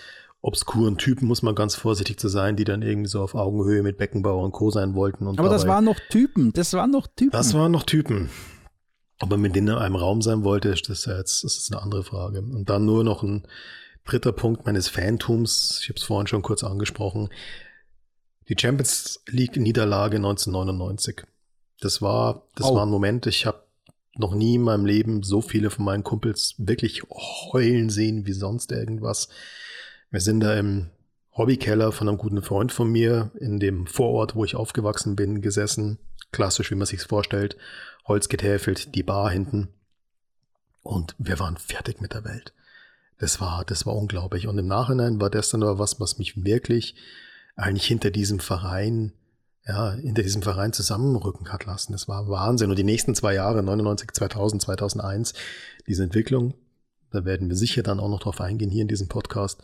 [0.42, 3.98] obskuren Typen, muss man ganz vorsichtig zu sein, die dann irgendwie so auf Augenhöhe mit
[3.98, 4.70] Beckenbauer und Co.
[4.70, 5.26] sein wollten.
[5.28, 7.32] Und Aber das waren noch Typen, das waren noch Typen.
[7.32, 8.30] das waren noch Typen.
[9.20, 11.72] Ob man mit denen in einem Raum sein wollte, das ist ja jetzt das ist
[11.74, 12.40] eine andere Frage.
[12.40, 13.48] Und dann nur noch ein
[14.06, 15.80] dritter Punkt meines Fantums.
[15.82, 17.30] Ich habe es vorhin schon kurz angesprochen.
[18.48, 21.24] Die Champions League Niederlage 1999.
[21.82, 22.76] Das war, das Au.
[22.76, 23.26] war ein Moment.
[23.26, 23.67] Ich habe
[24.20, 27.04] noch nie in meinem Leben so viele von meinen Kumpels wirklich
[27.52, 29.30] heulen sehen wie sonst irgendwas.
[30.12, 30.90] Wir sind da im
[31.36, 36.00] Hobbykeller von einem guten Freund von mir in dem Vorort, wo ich aufgewachsen bin, gesessen.
[36.32, 37.58] Klassisch, wie man sich's vorstellt.
[38.06, 39.70] Holz getäfelt, die Bar hinten.
[40.82, 42.54] Und wir waren fertig mit der Welt.
[43.20, 44.48] Das war, das war unglaublich.
[44.48, 46.96] Und im Nachhinein war das dann aber was, was mich wirklich
[47.56, 49.14] eigentlich hinter diesem Verein,
[49.68, 51.92] ja, hinter diesem Verein zusammenrücken hat lassen.
[51.92, 52.70] Das war Wahnsinn.
[52.70, 55.34] Und die nächsten zwei Jahre, 99, 2000, 2001,
[55.88, 56.54] diese Entwicklung,
[57.12, 59.62] da werden wir sicher dann auch noch drauf eingehen hier in diesem Podcast.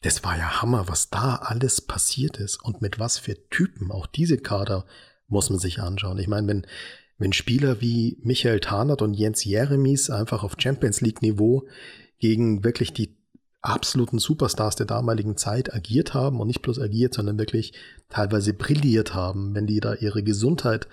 [0.00, 3.90] Das war ja Hammer, was da alles passiert ist und mit was für Typen.
[3.90, 4.86] Auch diese Kader
[5.26, 6.18] muss man sich anschauen.
[6.18, 6.66] Ich meine, wenn,
[7.18, 11.66] wenn Spieler wie Michael Tarnert und Jens Jeremies einfach auf Champions League Niveau
[12.18, 13.17] gegen wirklich die
[13.60, 17.72] absoluten Superstars der damaligen Zeit agiert haben und nicht bloß agiert, sondern wirklich
[18.08, 20.88] teilweise brilliert haben, wenn die da ihre Gesundheit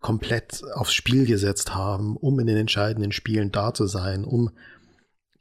[0.00, 4.50] komplett aufs Spiel gesetzt haben, um in den entscheidenden Spielen da zu sein, um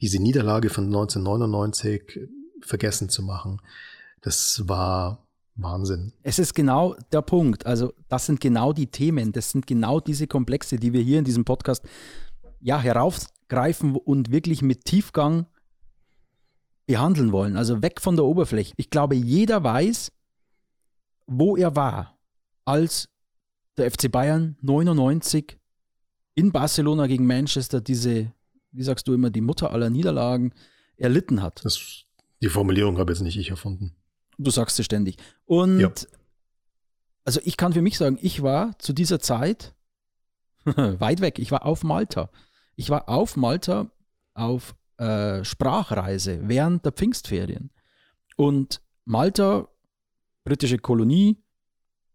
[0.02, 2.30] diese Niederlage von 1999
[2.62, 3.62] vergessen zu machen.
[4.22, 6.14] Das war Wahnsinn.
[6.24, 7.66] Es ist genau der Punkt.
[7.66, 11.26] Also, das sind genau die Themen, das sind genau diese Komplexe, die wir hier in
[11.26, 11.84] diesem Podcast
[12.60, 15.46] ja heraufgreifen und wirklich mit Tiefgang
[16.86, 17.56] behandeln wollen.
[17.58, 18.74] Also weg von der Oberfläche.
[18.78, 20.12] Ich glaube, jeder weiß,
[21.28, 22.18] wo er war,
[22.66, 23.10] als
[23.78, 25.58] der FC Bayern 99
[26.36, 28.32] in Barcelona gegen Manchester diese,
[28.72, 30.54] wie sagst du immer, die Mutter aller Niederlagen
[30.98, 31.64] erlitten hat.
[31.64, 32.04] Das,
[32.42, 33.96] die Formulierung habe jetzt nicht ich erfunden.
[34.38, 35.18] Du sagst es ständig.
[35.46, 35.92] Und Ja.
[37.24, 39.74] also ich kann für mich sagen, ich war zu dieser Zeit
[40.66, 41.40] weit weg.
[41.40, 42.30] Ich war auf Malta.
[42.76, 43.92] Ich war auf Malta
[44.34, 47.72] auf äh, Sprachreise während der Pfingstferien.
[48.36, 49.68] Und Malta,
[50.44, 51.38] britische Kolonie,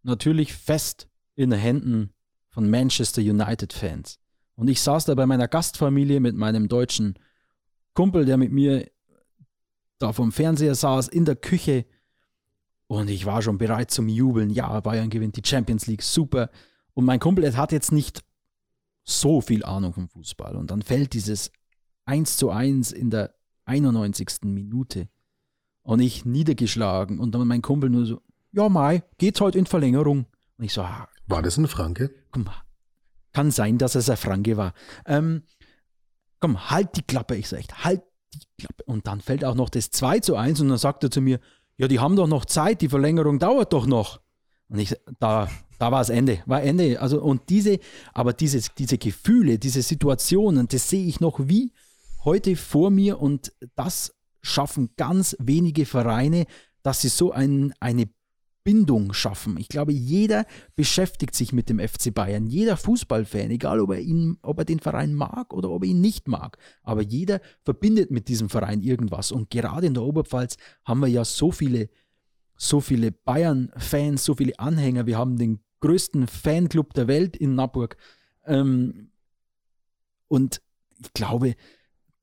[0.03, 2.12] natürlich fest in den Händen
[2.51, 4.19] von Manchester United-Fans.
[4.55, 7.19] Und ich saß da bei meiner Gastfamilie mit meinem deutschen
[7.95, 8.91] Kumpel, der mit mir
[9.99, 11.87] da vom Fernseher saß, in der Küche.
[12.87, 14.51] Und ich war schon bereit zum Jubeln.
[14.51, 16.51] Ja, Bayern gewinnt die Champions League, super.
[16.95, 18.25] Und mein Kumpel hat jetzt nicht
[19.05, 20.57] so viel Ahnung vom Fußball.
[20.57, 21.53] Und dann fällt dieses
[22.09, 23.35] 1 zu 1 in der
[23.66, 24.44] 91.
[24.44, 25.09] Minute.
[25.83, 27.18] Und ich niedergeschlagen.
[27.18, 30.27] Und dann mein Kumpel nur so, ja, Mai, geht's heute in Verlängerung.
[30.57, 32.11] Und ich so, ah, War das ein Franke?
[32.31, 32.49] komm,
[33.33, 34.73] kann sein, dass es ein Franke war.
[35.07, 35.42] Ähm,
[36.40, 37.37] komm, halt die Klappe.
[37.37, 38.85] Ich sag echt, halt die Klappe.
[38.87, 41.40] Und dann fällt auch noch das 2 zu 1 und dann sagt er zu mir,
[41.77, 44.21] ja, die haben doch noch Zeit, die Verlängerung dauert doch noch.
[44.68, 47.01] Und ich, da, da war es Ende, war Ende.
[47.01, 47.79] Also, und diese,
[48.14, 51.73] aber diese, diese Gefühle, diese Situationen, das sehe ich noch wie
[52.25, 56.47] heute vor mir und das schaffen ganz wenige Vereine,
[56.83, 58.09] dass sie so ein, eine
[58.69, 59.57] Bindung schaffen.
[59.57, 60.45] Ich glaube, jeder
[60.77, 62.47] beschäftigt sich mit dem FC Bayern.
[62.47, 66.03] Jeder Fußballfan, egal ob er, ihn, ob er den Verein mag oder ob er ihn
[66.03, 66.59] nicht mag.
[66.83, 69.33] Aber jeder verbindet mit diesem Verein irgendwas.
[69.33, 71.89] Und gerade in der Oberpfalz haben wir ja so viele,
[72.59, 75.07] so viele Bayern-Fans, so viele Anhänger.
[75.07, 77.97] Wir haben den größten Fanclub der Welt in Naburg.
[78.45, 79.13] Ähm,
[80.27, 80.61] und
[81.01, 81.55] ich glaube,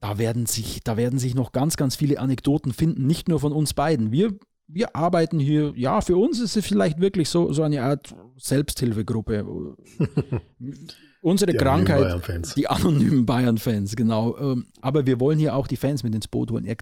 [0.06, 3.52] da werden sich, da werden sich noch ganz, ganz viele Anekdoten finden, nicht nur von
[3.52, 4.12] uns beiden.
[4.12, 4.38] Wir,
[4.68, 9.44] wir arbeiten hier, ja, für uns ist es vielleicht wirklich so, so eine Art Selbsthilfegruppe.
[11.22, 14.38] Unsere Die Krankheit, anonymen die anonymen Bayern-Fans, genau.
[14.38, 16.66] Ähm, Aber wir wollen hier auch die Fans mit ins Boot holen.
[16.66, 16.76] Er,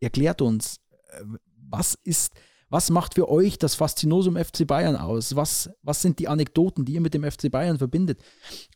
[0.00, 1.22] erklärt uns, äh,
[1.68, 2.32] was ist,
[2.70, 5.34] was macht für euch das Faszinosum FC Bayern aus?
[5.34, 8.22] Was, was sind die Anekdoten, die ihr mit dem FC Bayern verbindet?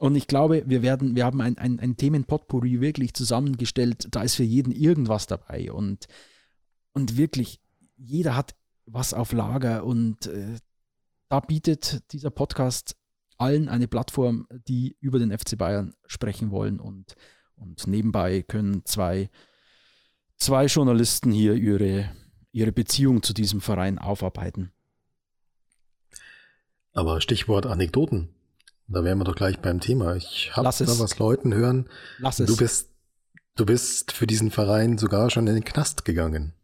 [0.00, 4.08] Und ich glaube, wir werden, wir haben ein, ein, ein Themenpotpourri wirklich zusammengestellt.
[4.10, 5.70] Da ist für jeden irgendwas dabei.
[5.70, 6.06] Und,
[6.92, 7.60] und wirklich,
[7.96, 9.84] jeder hat was auf Lager.
[9.84, 10.56] Und äh,
[11.28, 12.96] da bietet dieser Podcast
[13.38, 16.80] allen eine Plattform, die über den FC Bayern sprechen wollen.
[16.80, 17.14] Und,
[17.54, 19.30] und nebenbei können zwei,
[20.36, 22.10] zwei Journalisten hier ihre,
[22.54, 24.70] ihre Beziehung zu diesem Verein aufarbeiten.
[26.92, 28.28] Aber Stichwort Anekdoten.
[28.86, 30.14] Da wären wir doch gleich beim Thema.
[30.14, 31.88] Ich habe da was Leuten hören.
[32.18, 32.46] Lass es.
[32.46, 32.90] Du bist,
[33.56, 36.54] du bist für diesen Verein sogar schon in den Knast gegangen.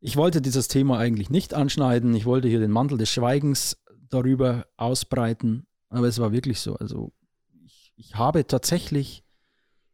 [0.00, 2.14] Ich wollte dieses Thema eigentlich nicht anschneiden.
[2.14, 3.78] Ich wollte hier den Mantel des Schweigens
[4.10, 5.66] darüber ausbreiten.
[5.88, 6.74] Aber es war wirklich so.
[6.76, 7.12] Also
[7.64, 9.24] ich, ich habe tatsächlich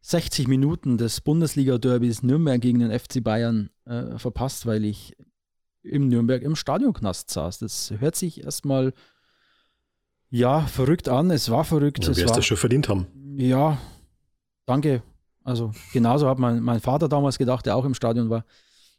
[0.01, 5.17] 60 Minuten des Bundesliga-Derbys Nürnberg gegen den FC Bayern äh, verpasst, weil ich
[5.81, 7.59] im Nürnberg im Stadionknast saß.
[7.59, 8.93] Das hört sich erstmal
[10.29, 11.31] ja verrückt an.
[11.31, 12.05] Es war verrückt.
[12.05, 13.07] Du es war, das schon verdient haben.
[13.37, 13.77] ja,
[14.65, 15.01] danke.
[15.43, 18.45] Also genauso hat mein, mein Vater damals gedacht, der auch im Stadion war.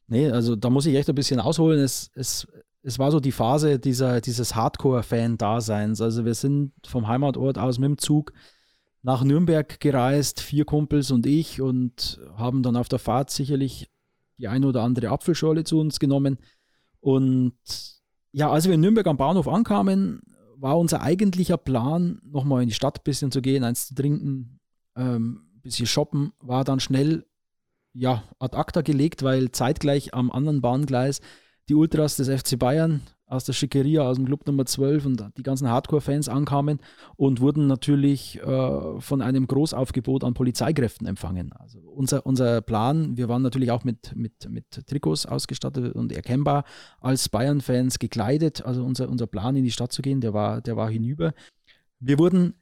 [0.09, 1.79] Nee, also da muss ich echt ein bisschen ausholen.
[1.79, 2.49] Es, es,
[2.83, 6.01] es war so die Phase dieser, dieses Hardcore-Fan-Daseins.
[6.01, 8.33] Also wir sind vom Heimatort aus mit dem Zug
[9.03, 13.89] nach Nürnberg gereist, vier Kumpels und ich, und haben dann auf der Fahrt sicherlich
[14.41, 16.39] die ein oder andere Apfelschorle zu uns genommen.
[17.01, 17.55] Und
[18.33, 20.23] ja, als wir in Nürnberg am Bahnhof ankamen,
[20.57, 24.61] war unser eigentlicher Plan, nochmal in die Stadt ein bisschen zu gehen, eins zu trinken,
[24.97, 27.27] ähm, ein bisschen shoppen, war dann schnell
[27.93, 31.21] ja, ad acta gelegt, weil zeitgleich am anderen Bahngleis
[31.69, 35.43] die Ultras des FC Bayern aus der Schickeria, aus dem Club Nummer 12 und die
[35.43, 36.81] ganzen Hardcore-Fans ankamen
[37.17, 41.53] und wurden natürlich äh, von einem Großaufgebot an Polizeikräften empfangen.
[41.53, 46.65] Also unser, unser Plan, wir waren natürlich auch mit, mit, mit Trikots ausgestattet und erkennbar
[47.01, 48.65] als Bayern-Fans gekleidet.
[48.65, 51.33] Also unser, unser Plan, in die Stadt zu gehen, der war, der war hinüber.
[52.01, 52.55] Wir wurden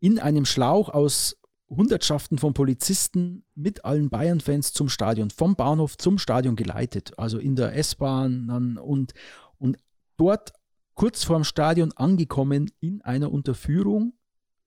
[0.00, 1.38] in einem Schlauch aus
[1.70, 7.56] Hundertschaften von Polizisten mit allen Bayern-Fans zum Stadion, vom Bahnhof zum Stadion geleitet, also in
[7.56, 9.14] der S-Bahn und,
[9.58, 9.78] und
[10.16, 10.52] dort
[10.94, 14.14] kurz vorm Stadion angekommen in einer Unterführung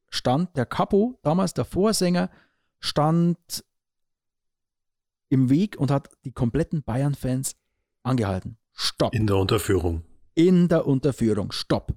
[0.09, 2.29] stand der Capo, damals der Vorsänger,
[2.79, 3.63] stand
[5.29, 7.55] im Weg und hat die kompletten Bayern-Fans
[8.03, 8.57] angehalten.
[8.71, 10.03] Stopp In der Unterführung.
[10.35, 11.51] in der Unterführung.
[11.51, 11.93] Stopp.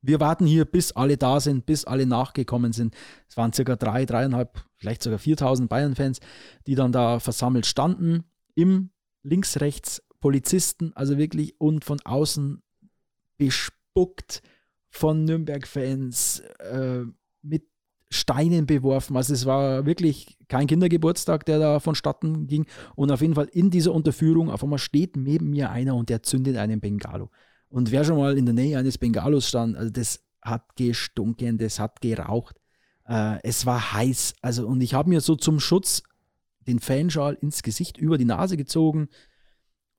[0.00, 2.94] Wir warten hier, bis alle da sind, bis alle nachgekommen sind.
[3.28, 6.20] Es waren circa drei, dreieinhalb, vielleicht sogar 4000 Bayern-Fans,
[6.66, 8.24] die dann da versammelt standen.
[8.54, 8.90] Im
[9.22, 12.62] links, rechts Polizisten, also wirklich und von außen
[13.38, 14.42] bespuckt
[14.90, 17.04] von Nürnberg-Fans äh,
[17.42, 17.64] mit
[18.10, 19.16] Steinen beworfen.
[19.16, 22.66] Also es war wirklich kein Kindergeburtstag, der da vonstatten ging.
[22.94, 26.22] Und auf jeden Fall in dieser Unterführung, auf einmal steht neben mir einer und der
[26.22, 27.30] zündet einen Bengalo.
[27.68, 31.78] Und wer schon mal in der Nähe eines Bengalos stand, also das hat gestunken, das
[31.78, 32.56] hat geraucht.
[33.06, 34.34] Äh, es war heiß.
[34.40, 36.02] Also, und ich habe mir so zum Schutz
[36.66, 39.08] den Fanschal ins Gesicht über die Nase gezogen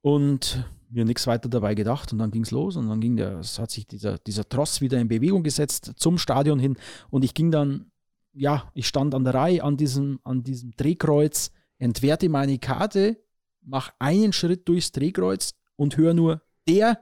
[0.01, 2.11] und mir nichts weiter dabei gedacht.
[2.11, 4.81] Und dann ging es los und dann ging der, es hat sich dieser, dieser Tross
[4.81, 6.77] wieder in Bewegung gesetzt zum Stadion hin.
[7.09, 7.91] Und ich ging dann,
[8.33, 13.17] ja, ich stand an der Reihe an diesem, an diesem Drehkreuz, entwerte meine Karte,
[13.61, 16.99] mach einen Schritt durchs Drehkreuz und höre nur der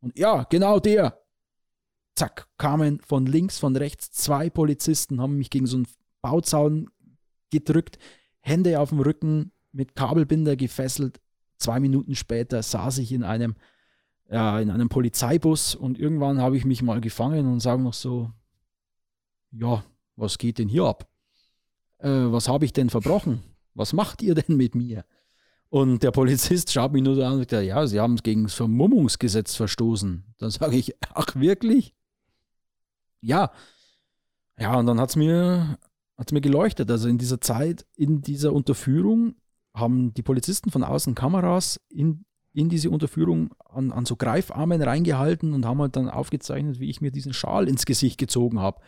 [0.00, 1.20] und ja, genau der.
[2.14, 5.86] Zack, kamen von links, von rechts zwei Polizisten, haben mich gegen so einen
[6.20, 6.90] Bauzaun
[7.50, 7.98] gedrückt,
[8.40, 11.20] Hände auf dem Rücken, mit Kabelbinder gefesselt.
[11.58, 13.56] Zwei Minuten später saß ich in einem,
[14.30, 18.30] ja, in einem Polizeibus und irgendwann habe ich mich mal gefangen und sage noch so,
[19.50, 19.84] ja,
[20.16, 21.08] was geht denn hier ab?
[21.98, 23.42] Äh, was habe ich denn verbrochen?
[23.74, 25.04] Was macht ihr denn mit mir?
[25.70, 28.54] Und der Polizist schaut mich nur so an und sagt, ja, Sie haben gegen das
[28.54, 30.24] Vermummungsgesetz verstoßen.
[30.38, 31.94] Dann sage ich, ach wirklich?
[33.20, 33.50] Ja.
[34.58, 35.78] Ja, und dann hat es mir,
[36.16, 36.90] hat's mir geleuchtet.
[36.90, 39.34] Also in dieser Zeit, in dieser Unterführung,
[39.78, 45.54] haben die Polizisten von außen Kameras in, in diese Unterführung an, an so Greifarmen reingehalten
[45.54, 48.80] und haben halt dann aufgezeichnet, wie ich mir diesen Schal ins Gesicht gezogen habe.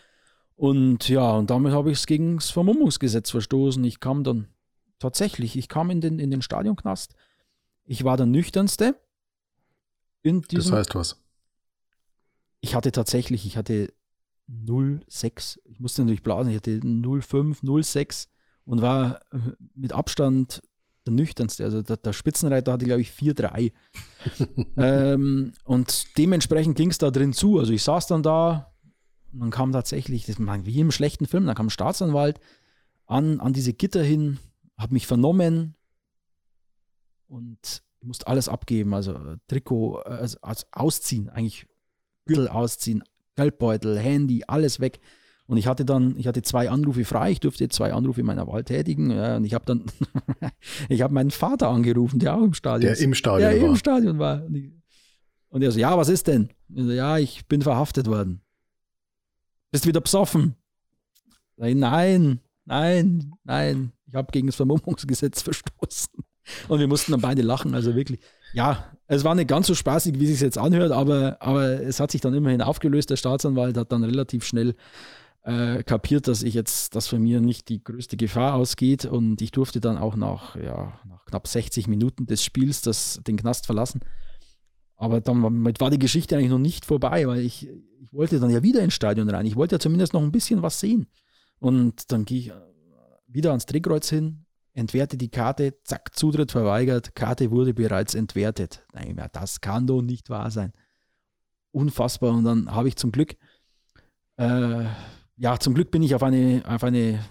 [0.57, 3.83] Und ja, und damit habe ich es gegen das Vermummungsgesetz verstoßen.
[3.85, 4.48] Ich kam dann
[4.98, 7.14] tatsächlich, ich kam in den, in den Stadionknast.
[7.85, 8.94] Ich war der nüchternste.
[10.22, 11.16] In Das diesem, heißt was.
[12.61, 13.92] ich hatte tatsächlich, ich hatte
[14.50, 18.29] 0,6, ich musste natürlich blasen, ich hatte 0,5, 0,6
[18.64, 19.38] und war äh,
[19.74, 20.62] mit Abstand
[21.06, 21.64] der nüchternste.
[21.64, 23.72] Also der, der Spitzenreiter hatte, glaube ich, 4-3.
[24.76, 27.58] ähm, und dementsprechend ging es da drin zu.
[27.58, 28.72] Also ich saß dann da
[29.32, 32.40] und dann kam tatsächlich, das war wie im schlechten Film, dann kam ein Staatsanwalt
[33.06, 34.38] an, an diese Gitter hin,
[34.76, 35.74] hat mich vernommen
[37.28, 38.94] und musste alles abgeben.
[38.94, 41.66] Also äh, Trikot, also, also ausziehen, eigentlich
[42.26, 43.02] Gürtel ausziehen,
[43.36, 45.00] Geldbeutel, Handy, alles weg.
[45.50, 48.46] Und ich hatte dann, ich hatte zwei Anrufe frei, ich durfte zwei Anrufe in meiner
[48.46, 49.10] Wahl tätigen.
[49.10, 49.82] Ja, und ich habe dann,
[50.88, 53.68] ich habe meinen Vater angerufen, der auch im Stadion Der im Stadion der war.
[53.68, 54.44] im Stadion war.
[54.44, 54.70] Und, ich,
[55.48, 56.50] und er so, ja, was ist denn?
[56.68, 58.42] Ich so, ja, ich bin verhaftet worden.
[59.72, 60.54] Bist wieder besoffen?
[61.56, 63.90] Ich, nein, nein, nein.
[64.06, 66.12] Ich habe gegen das Vermummungsgesetz verstoßen.
[66.68, 68.20] Und wir mussten dann beide lachen, also wirklich.
[68.54, 71.98] Ja, es war nicht ganz so spaßig, wie es sich jetzt anhört, aber, aber es
[71.98, 73.10] hat sich dann immerhin aufgelöst.
[73.10, 74.76] Der Staatsanwalt hat dann relativ schnell
[75.42, 79.50] äh, kapiert, dass ich jetzt, dass von mir nicht die größte Gefahr ausgeht und ich
[79.53, 84.00] durfte dann auch nach, ja, nach knapp 60 Minuten des Spiels das, den Knast verlassen.
[84.96, 88.62] Aber dann war, die Geschichte eigentlich noch nicht vorbei, weil ich, ich wollte dann ja
[88.62, 89.46] wieder ins Stadion rein.
[89.46, 91.07] Ich wollte ja zumindest noch ein bisschen was sehen.
[91.59, 92.53] Und dann gehe ich
[93.26, 98.85] wieder ans Drehkreuz hin, entwerte die Karte, zack, Zutritt verweigert, Karte wurde bereits entwertet.
[98.92, 100.72] Nein, das kann doch nicht wahr sein.
[101.72, 102.35] Unfassbar.
[102.35, 103.37] Und dann habe ich zum Glück
[104.37, 104.85] äh,
[105.40, 107.24] ja, zum Glück bin ich auf eine, auf eine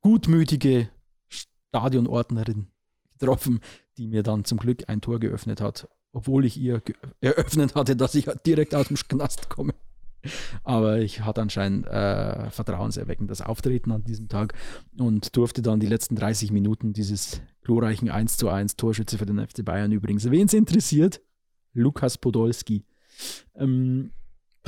[0.00, 0.88] gutmütige
[1.28, 2.66] Stadionordnerin
[3.12, 3.60] getroffen,
[3.96, 6.82] die mir dann zum Glück ein Tor geöffnet hat, obwohl ich ihr
[7.20, 9.72] eröffnet hatte, dass ich direkt aus dem Knast komme.
[10.64, 14.54] Aber ich hatte anscheinend äh, vertrauenserweckendes Auftreten an diesem Tag
[14.98, 19.38] und durfte dann die letzten 30 Minuten dieses glorreichen 1 zu 1 Torschütze für den
[19.38, 20.28] FC Bayern übrigens.
[20.28, 21.20] Wen es interessiert,
[21.72, 22.84] Lukas Podolski.
[23.54, 24.10] Ähm,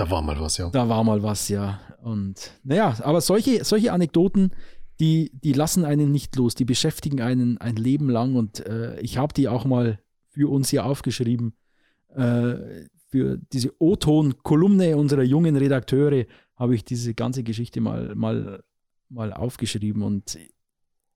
[0.01, 0.71] da war mal was, ja.
[0.71, 1.79] Da war mal was, ja.
[2.03, 4.53] Und naja, aber solche, solche Anekdoten,
[4.99, 9.19] die, die lassen einen nicht los, die beschäftigen einen ein Leben lang und äh, ich
[9.19, 9.99] habe die auch mal
[10.31, 11.55] für uns hier aufgeschrieben.
[12.15, 16.25] Äh, für diese O-Ton-Kolumne unserer jungen Redakteure
[16.57, 18.63] habe ich diese ganze Geschichte mal, mal,
[19.11, 20.39] mal aufgeschrieben und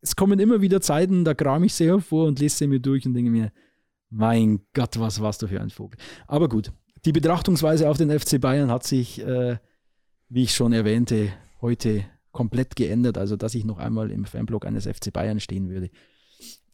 [0.02, 3.06] es kommen immer wieder Zeiten, da kram ich sie hervor und lese sie mir durch
[3.06, 3.50] und denke mir,
[4.10, 5.98] mein Gott, was warst du für ein Vogel.
[6.26, 6.70] Aber gut,
[7.04, 9.58] die Betrachtungsweise auf den FC Bayern hat sich, äh,
[10.28, 13.18] wie ich schon erwähnte, heute komplett geändert.
[13.18, 15.90] Also, dass ich noch einmal im Fanblog eines FC Bayern stehen würde.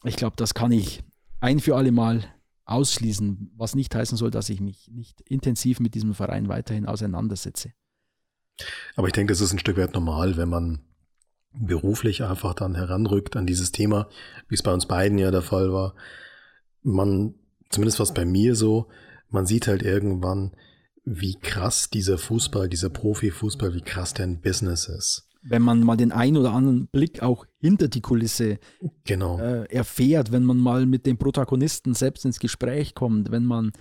[0.03, 1.03] Ich glaube, das kann ich
[1.39, 2.23] ein für alle Mal
[2.65, 7.73] ausschließen, was nicht heißen soll, dass ich mich nicht intensiv mit diesem Verein weiterhin auseinandersetze.
[8.95, 10.81] Aber ich denke, das ist ein Stück weit normal, wenn man
[11.53, 14.07] beruflich einfach dann heranrückt an dieses Thema,
[14.47, 15.95] wie es bei uns beiden ja der Fall war.
[16.81, 17.35] Man,
[17.69, 18.87] zumindest was bei mir so,
[19.31, 20.51] man sieht halt irgendwann,
[21.03, 25.27] wie krass dieser Fußball, dieser Profifußball, wie krass der ein Business ist.
[25.43, 28.59] Wenn man mal den einen oder anderen Blick auch hinter die Kulisse
[29.05, 29.39] genau.
[29.39, 33.71] äh, erfährt, wenn man mal mit den Protagonisten selbst ins Gespräch kommt, wenn man,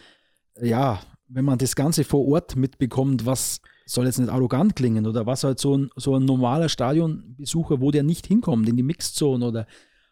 [0.58, 5.26] ja, wenn man das Ganze vor Ort mitbekommt, was soll jetzt nicht arrogant klingen oder
[5.26, 9.44] was halt so ein, so ein normaler Stadionbesucher, wo der nicht hinkommt, in die Mixzone
[9.44, 9.66] oder,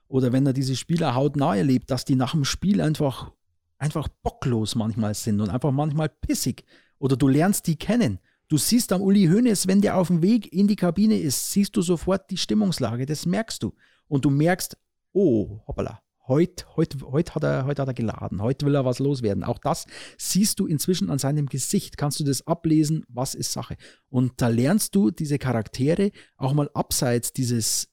[0.06, 3.32] oder wenn er diese Spieler hautnah erlebt, dass die nach dem Spiel einfach
[3.78, 6.64] einfach bocklos manchmal sind und einfach manchmal pissig.
[6.98, 8.18] Oder du lernst die kennen.
[8.48, 11.76] Du siehst am Uli Hoeneß, wenn der auf dem Weg in die Kabine ist, siehst
[11.76, 13.06] du sofort die Stimmungslage.
[13.06, 13.74] Das merkst du.
[14.08, 14.76] Und du merkst,
[15.12, 19.00] oh, hoppala, heute, heute, heute, hat er, heute hat er geladen, heute will er was
[19.00, 19.44] loswerden.
[19.44, 19.86] Auch das
[20.16, 21.96] siehst du inzwischen an seinem Gesicht.
[21.96, 23.76] Kannst du das ablesen, was ist Sache.
[24.08, 27.88] Und da lernst du diese Charaktere auch mal abseits dieses,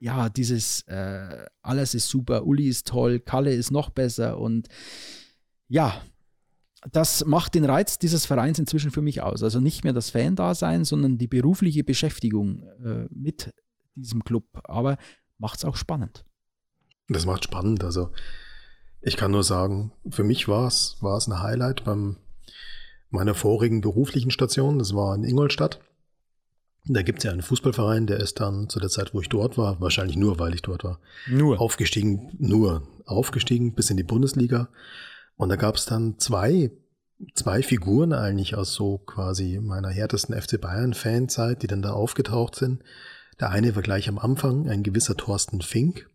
[0.00, 4.68] ja, dieses, äh, alles ist super, Uli ist toll, Kalle ist noch besser und
[5.74, 6.00] ja,
[6.92, 9.42] das macht den Reiz dieses Vereins inzwischen für mich aus.
[9.42, 13.52] Also nicht mehr das Fan-Dasein, sondern die berufliche Beschäftigung äh, mit
[13.96, 14.44] diesem Club.
[14.64, 14.98] Aber
[15.36, 16.24] macht es auch spannend.
[17.08, 17.82] Das macht spannend.
[17.82, 18.10] Also
[19.00, 22.18] ich kann nur sagen, für mich war es war es ein Highlight beim
[23.10, 24.78] meiner vorigen beruflichen Station.
[24.78, 25.80] Das war in Ingolstadt.
[26.86, 29.58] Da gibt es ja einen Fußballverein, der ist dann zu der Zeit, wo ich dort
[29.58, 34.68] war, wahrscheinlich nur, weil ich dort war, nur aufgestiegen, nur aufgestiegen bis in die Bundesliga
[35.36, 36.70] und da gab es dann zwei,
[37.34, 42.82] zwei Figuren eigentlich aus so quasi meiner härtesten FC Bayern-Fanzeit, die dann da aufgetaucht sind.
[43.40, 46.08] Der eine war gleich am Anfang ein gewisser Thorsten Fink,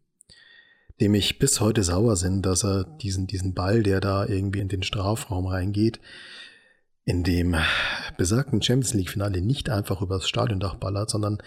[1.02, 4.70] dem ich bis heute sauer sind, dass er diesen, diesen Ball, der da irgendwie in
[4.70, 6.00] den Strafraum reingeht,
[7.04, 7.56] in dem
[8.18, 11.40] besagten Champions League-Finale nicht einfach übers Stadiondach ballert, sondern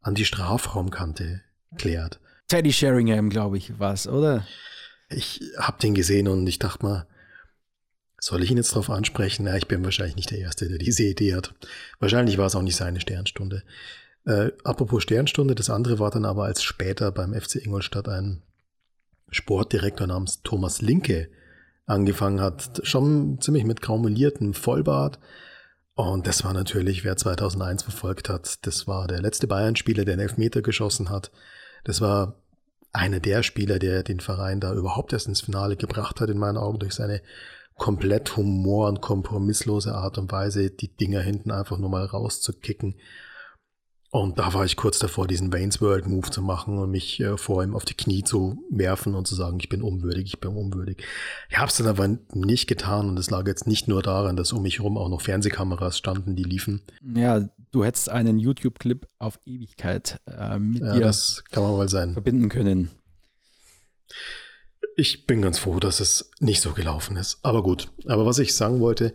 [0.00, 1.42] an die Strafraumkante
[1.76, 2.20] klärt.
[2.48, 4.46] Teddy Sheringham, glaube ich, war es, oder?
[5.14, 7.06] Ich habe den gesehen und ich dachte mal,
[8.18, 9.46] soll ich ihn jetzt darauf ansprechen?
[9.46, 11.54] Ja, ich bin wahrscheinlich nicht der Erste, der diese Idee hat.
[12.00, 13.62] Wahrscheinlich war es auch nicht seine Sternstunde.
[14.24, 18.42] Äh, apropos Sternstunde, das andere war dann aber als später beim FC Ingolstadt ein
[19.30, 21.28] Sportdirektor namens Thomas Linke
[21.86, 25.18] angefangen hat, schon ziemlich mit graumeliertem Vollbart.
[25.94, 30.22] Und das war natürlich, wer 2001 verfolgt hat, das war der letzte Bayern-Spieler, der einen
[30.22, 31.30] Elfmeter geschossen hat.
[31.84, 32.42] Das war
[32.94, 36.56] einer der Spieler, der den Verein da überhaupt erst ins Finale gebracht hat, in meinen
[36.56, 37.20] Augen, durch seine
[37.76, 42.94] komplett humor- und kompromisslose Art und Weise, die Dinger hinten einfach nur mal rauszukicken.
[44.14, 47.36] Und da war ich kurz davor, diesen Wayne's World Move zu machen und mich äh,
[47.36, 50.52] vor ihm auf die Knie zu werfen und zu sagen, ich bin unwürdig, ich bin
[50.52, 51.04] unwürdig.
[51.50, 54.52] Ich habe es dann aber nicht getan und es lag jetzt nicht nur daran, dass
[54.52, 56.82] um mich herum auch noch Fernsehkameras standen, die liefen.
[57.02, 61.88] Ja, du hättest einen YouTube-Clip auf Ewigkeit äh, mit ja, dir das kann man mal
[61.88, 62.12] sein.
[62.12, 62.92] verbinden können.
[64.96, 67.40] Ich bin ganz froh, dass es nicht so gelaufen ist.
[67.42, 67.90] Aber gut.
[68.06, 69.12] Aber was ich sagen wollte,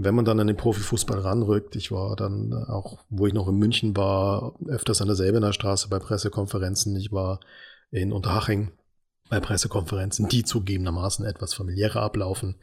[0.00, 3.56] wenn man dann an den Profifußball ranrückt, ich war dann auch, wo ich noch in
[3.56, 7.40] München war, öfters an der Säbener Straße bei Pressekonferenzen, ich war
[7.90, 8.70] in Unterhaching
[9.28, 12.56] bei Pressekonferenzen, die zugegebenermaßen etwas familiärer ablaufen.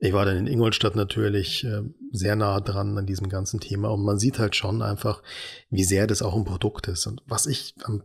[0.00, 4.02] Ich war dann in Ingolstadt natürlich äh, sehr nah dran an diesem ganzen Thema und
[4.02, 5.22] man sieht halt schon einfach,
[5.70, 7.06] wie sehr das auch ein Produkt ist.
[7.06, 8.02] Und was ich am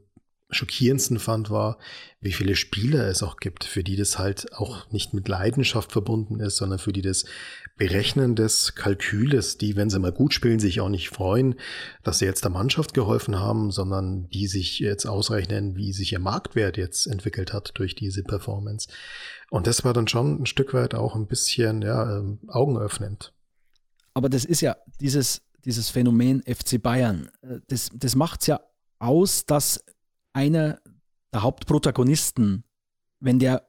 [0.54, 1.78] schockierendsten fand, war,
[2.22, 6.40] wie viele Spieler es auch gibt, für die das halt auch nicht mit Leidenschaft verbunden
[6.40, 7.26] ist, sondern für die das
[7.76, 11.56] Berechnen des Kalküles, die, wenn sie mal gut spielen, sich auch nicht freuen,
[12.04, 16.20] dass sie jetzt der Mannschaft geholfen haben, sondern die sich jetzt ausrechnen, wie sich ihr
[16.20, 18.88] Marktwert jetzt entwickelt hat durch diese Performance.
[19.50, 23.34] Und das war dann schon ein Stück weit auch ein bisschen ja, ähm, augenöffnend.
[24.14, 27.30] Aber das ist ja dieses, dieses Phänomen FC Bayern.
[27.42, 28.60] Äh, das, das macht es ja
[29.00, 29.84] aus, dass
[30.34, 30.80] einer
[31.32, 32.64] der Hauptprotagonisten,
[33.20, 33.68] wenn der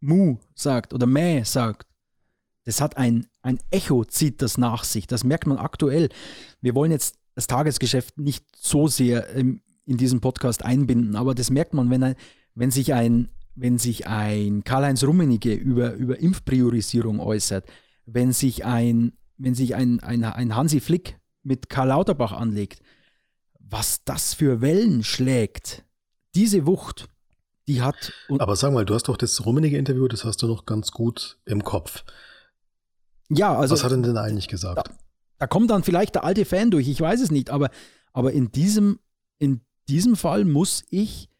[0.00, 1.86] Mu sagt oder Mäh sagt,
[2.64, 5.06] das hat ein, ein Echo, zieht das nach sich.
[5.06, 6.08] Das merkt man aktuell.
[6.60, 11.74] Wir wollen jetzt das Tagesgeschäft nicht so sehr in diesem Podcast einbinden, aber das merkt
[11.74, 12.14] man, wenn, ein,
[12.54, 17.66] wenn sich ein, wenn sich ein Karl-Heinz Rummenigge über, über Impfpriorisierung äußert,
[18.06, 22.80] wenn sich ein, wenn sich ein, ein, ein Hansi Flick mit Karl Lauterbach anlegt,
[23.72, 25.84] was das für Wellen schlägt,
[26.34, 27.08] diese Wucht,
[27.66, 28.12] die hat.
[28.38, 31.64] Aber sag mal, du hast doch das Rummenigge-Interview, das hast du noch ganz gut im
[31.64, 32.04] Kopf.
[33.30, 33.74] Ja, also.
[33.74, 34.76] Was hat er denn eigentlich gesagt?
[34.76, 34.94] Da,
[35.38, 37.70] da, kommt dann vielleicht der alte Fan durch, ich weiß es nicht, aber,
[38.12, 39.00] aber in, diesem,
[39.38, 41.30] in diesem Fall muss ich,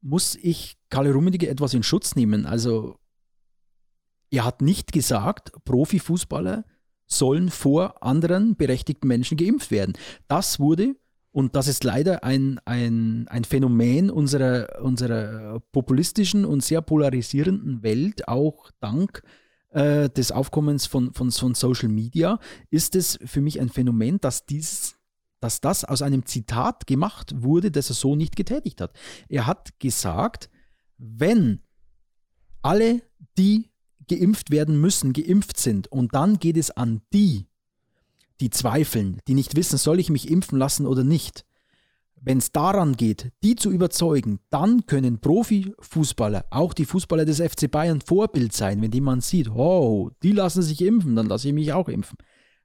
[0.00, 2.46] muss ich Karl Rummenigge etwas in Schutz nehmen.
[2.46, 2.98] Also,
[4.30, 6.64] er hat nicht gesagt, Profifußballer
[7.06, 9.92] sollen vor anderen berechtigten Menschen geimpft werden.
[10.26, 10.96] Das wurde,
[11.36, 18.26] und das ist leider ein, ein, ein Phänomen unserer, unserer populistischen und sehr polarisierenden Welt,
[18.26, 19.22] auch dank
[19.68, 22.38] äh, des Aufkommens von, von, von Social Media,
[22.70, 24.96] ist es für mich ein Phänomen, dass dieses
[25.40, 28.98] dass das aus einem Zitat gemacht wurde, das er so nicht getätigt hat.
[29.28, 30.48] Er hat gesagt,
[30.96, 31.60] wenn
[32.62, 33.02] alle,
[33.36, 33.68] die
[34.08, 37.46] geimpft werden müssen, geimpft sind und dann geht es an die,
[38.40, 41.44] die zweifeln, die nicht wissen, soll ich mich impfen lassen oder nicht,
[42.20, 47.70] wenn es daran geht, die zu überzeugen, dann können Profifußballer, auch die Fußballer des FC
[47.70, 51.54] Bayern, Vorbild sein, wenn die man sieht, oh, die lassen sich impfen, dann lasse ich
[51.54, 52.18] mich auch impfen.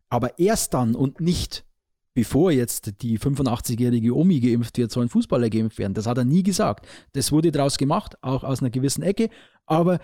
[0.10, 1.66] Aber erst dann und nicht,
[2.14, 5.94] bevor jetzt die 85-jährige Omi geimpft wird, sollen Fußballer geimpft werden.
[5.94, 6.88] Das hat er nie gesagt.
[7.14, 9.30] Das wurde daraus gemacht, auch aus einer gewissen Ecke,
[9.66, 10.00] aber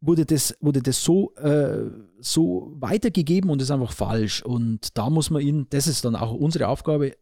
[0.00, 1.90] wurde das, wurde das so, äh,
[2.20, 4.42] so weitergegeben und ist einfach falsch.
[4.42, 7.16] Und da muss man ihn, das ist dann auch unsere Aufgabe,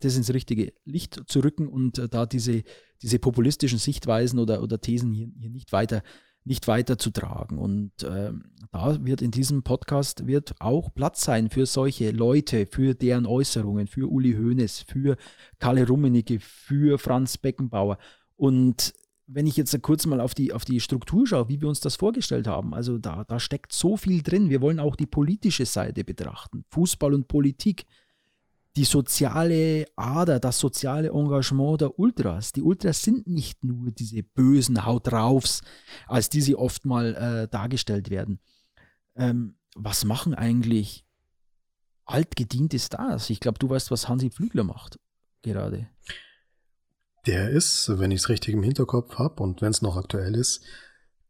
[0.00, 2.62] das ins richtige Licht zu rücken und äh, da diese,
[3.02, 6.02] diese populistischen Sichtweisen oder, oder Thesen hier, hier nicht weiter
[6.44, 7.58] nicht weiter zu tragen.
[7.58, 8.32] Und äh,
[8.72, 13.86] da wird in diesem Podcast wird auch Platz sein für solche Leute, für deren Äußerungen,
[13.86, 15.16] für Uli Hoeneß, für
[15.58, 17.98] Kalle Rummenigge, für Franz Beckenbauer.
[18.36, 18.92] Und
[19.34, 21.96] wenn ich jetzt kurz mal auf die, auf die Struktur schaue, wie wir uns das
[21.96, 24.50] vorgestellt haben, also da, da steckt so viel drin.
[24.50, 26.64] Wir wollen auch die politische Seite betrachten.
[26.68, 27.84] Fußball und Politik
[28.76, 32.52] die soziale Ader, das soziale Engagement der Ultras.
[32.52, 35.60] Die Ultras sind nicht nur diese bösen Haut draufs,
[36.06, 38.40] als die sie oft mal äh, dargestellt werden.
[39.14, 41.04] Ähm, was machen eigentlich
[42.06, 43.28] altgediente Stars?
[43.28, 44.98] Ich glaube, du weißt, was Hansi Flügler macht
[45.42, 45.88] gerade.
[47.26, 50.62] Der ist, wenn ich es richtig im Hinterkopf habe und wenn es noch aktuell ist,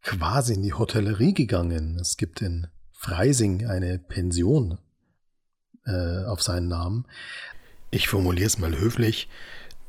[0.03, 1.99] quasi in die Hotellerie gegangen.
[2.01, 4.78] Es gibt in Freising eine Pension
[5.84, 7.07] äh, auf seinen Namen.
[7.90, 9.28] Ich formuliere es mal höflich.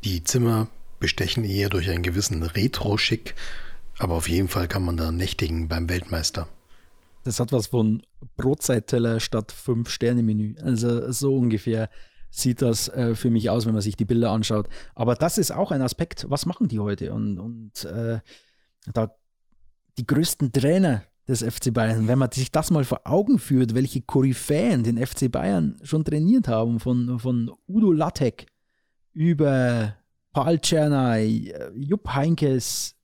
[0.04, 0.68] Die Zimmer
[1.00, 3.36] bestechen eher durch einen gewissen Retro-Schick,
[3.98, 6.48] aber auf jeden Fall kann man da nächtigen beim Weltmeister.
[7.24, 8.04] Das hat was von
[8.36, 10.56] Brotzeitteller statt Fünf-Sterne-Menü.
[10.62, 11.90] Also so ungefähr
[12.34, 14.68] sieht das äh, für mich aus, wenn man sich die Bilder anschaut.
[14.96, 17.14] Aber das ist auch ein Aspekt, was machen die heute?
[17.14, 18.20] Und, und äh,
[18.92, 19.16] da
[20.00, 24.02] die größten Trainer des FC Bayern, wenn man sich das mal vor Augen führt, welche
[24.02, 28.48] Koryphäen den FC Bayern schon trainiert haben, von, von Udo Lattek
[29.14, 29.96] über
[30.34, 32.96] Paul Czernay, Jupp Heinkes,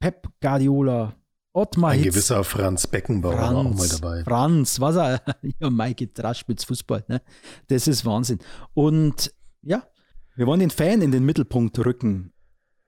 [0.00, 1.14] Pep Guardiola,
[1.54, 4.24] Ottmar Ein Hitz, gewisser Franz Beckenbauer war auch mal dabei.
[4.24, 5.22] Franz, was er,
[5.60, 7.20] ja, Maike Traschwitz Fußball, ne?
[7.68, 8.38] Das ist Wahnsinn.
[8.72, 9.86] Und ja,
[10.34, 12.32] wir wollen den Fan in den Mittelpunkt rücken.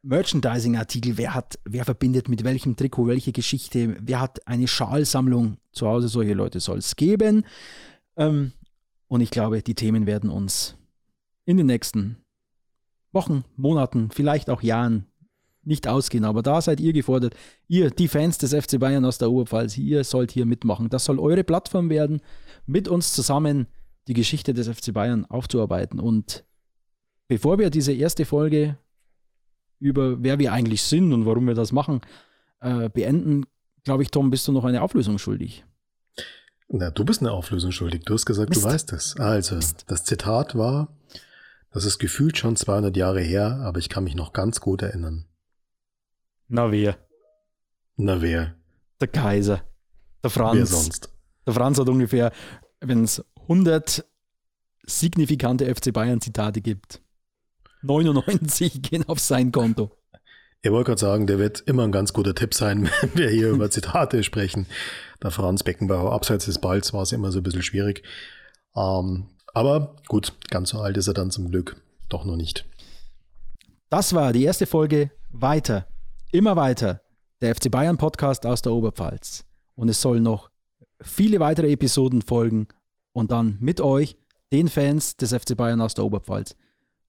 [0.02, 5.86] Merchandising-Artikel, wer hat, wer verbindet mit welchem Trikot welche Geschichte, wer hat eine Schalsammlung zu
[5.86, 7.44] Hause, solche Leute soll es geben.
[8.16, 8.52] Ähm,
[9.08, 10.76] und ich glaube, die Themen werden uns
[11.44, 12.16] in den nächsten
[13.12, 15.06] Wochen, Monaten, vielleicht auch Jahren
[15.66, 16.24] nicht ausgehen.
[16.24, 17.34] Aber da seid ihr gefordert.
[17.68, 20.88] Ihr, die Fans des FC Bayern aus der Oberpfalz, ihr sollt hier mitmachen.
[20.88, 22.20] Das soll eure Plattform werden,
[22.66, 23.66] mit uns zusammen
[24.08, 26.00] die Geschichte des FC Bayern aufzuarbeiten.
[26.00, 26.44] Und
[27.28, 28.76] bevor wir diese erste Folge
[29.80, 32.00] über wer wir eigentlich sind und warum wir das machen,
[32.60, 33.44] äh, beenden,
[33.84, 35.64] glaube ich, Tom, bist du noch eine Auflösung schuldig.
[36.68, 38.04] Na, du bist eine Auflösung schuldig.
[38.04, 38.64] Du hast gesagt, Mist.
[38.64, 39.16] du weißt es.
[39.18, 39.84] Also, Mist.
[39.88, 40.96] das Zitat war,
[41.70, 45.26] das ist gefühlt schon 200 Jahre her, aber ich kann mich noch ganz gut erinnern.
[46.54, 46.96] Na wer?
[47.96, 48.54] Na wer?
[49.00, 49.64] Der Kaiser.
[50.22, 50.56] Der Franz.
[50.56, 51.12] Wer sonst?
[51.44, 52.30] Der Franz hat ungefähr,
[52.78, 54.04] wenn es 100
[54.86, 57.02] signifikante FC Bayern Zitate gibt,
[57.82, 59.90] 99 gehen auf sein Konto.
[60.62, 63.48] Ich wollte gerade sagen, der wird immer ein ganz guter Tipp sein, wenn wir hier
[63.48, 64.68] über Zitate sprechen.
[65.24, 68.04] Der Franz Beckenbauer, abseits des Balls war es immer so ein bisschen schwierig.
[68.76, 72.64] Ähm, aber gut, ganz so alt ist er dann zum Glück doch noch nicht.
[73.90, 75.88] Das war die erste Folge weiter,
[76.34, 77.00] immer weiter,
[77.40, 79.44] der FC Bayern Podcast aus der Oberpfalz.
[79.76, 80.50] Und es sollen noch
[81.00, 82.66] viele weitere Episoden folgen
[83.12, 84.16] und dann mit euch,
[84.52, 86.56] den Fans des FC Bayern aus der Oberpfalz.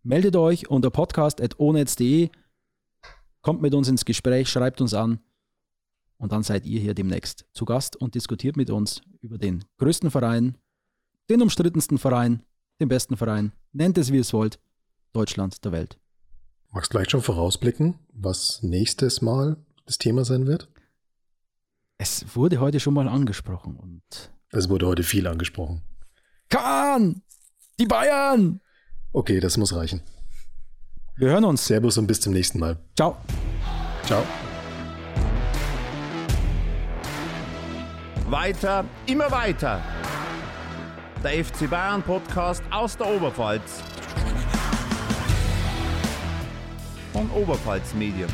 [0.04, 2.30] Meldet euch unter podcast.onetz.de,
[3.42, 5.20] kommt mit uns ins Gespräch, schreibt uns an
[6.18, 10.12] und dann seid ihr hier demnächst zu Gast und diskutiert mit uns über den größten
[10.12, 10.56] Verein,
[11.32, 12.44] den umstrittensten Verein,
[12.80, 14.60] den besten Verein, nennt es wie es wollt,
[15.14, 15.98] Deutschland der Welt.
[16.76, 19.56] Magst du vielleicht schon vorausblicken, was nächstes Mal
[19.86, 20.68] das Thema sein wird?
[21.98, 24.04] Es wurde heute schon mal angesprochen und
[24.52, 25.84] Es wurde heute viel angesprochen.
[26.50, 27.22] Kahn!
[27.80, 28.60] Die Bayern!
[29.14, 30.02] Okay, das muss reichen.
[31.16, 31.66] Wir hören uns.
[31.66, 32.78] Servus und bis zum nächsten Mal.
[32.98, 33.16] Ciao.
[34.04, 34.22] Ciao.
[38.28, 39.82] Weiter, immer weiter.
[41.24, 43.82] Der FC Bayern Podcast aus der Oberpfalz.
[47.16, 48.28] Von Oberpfalz Medien.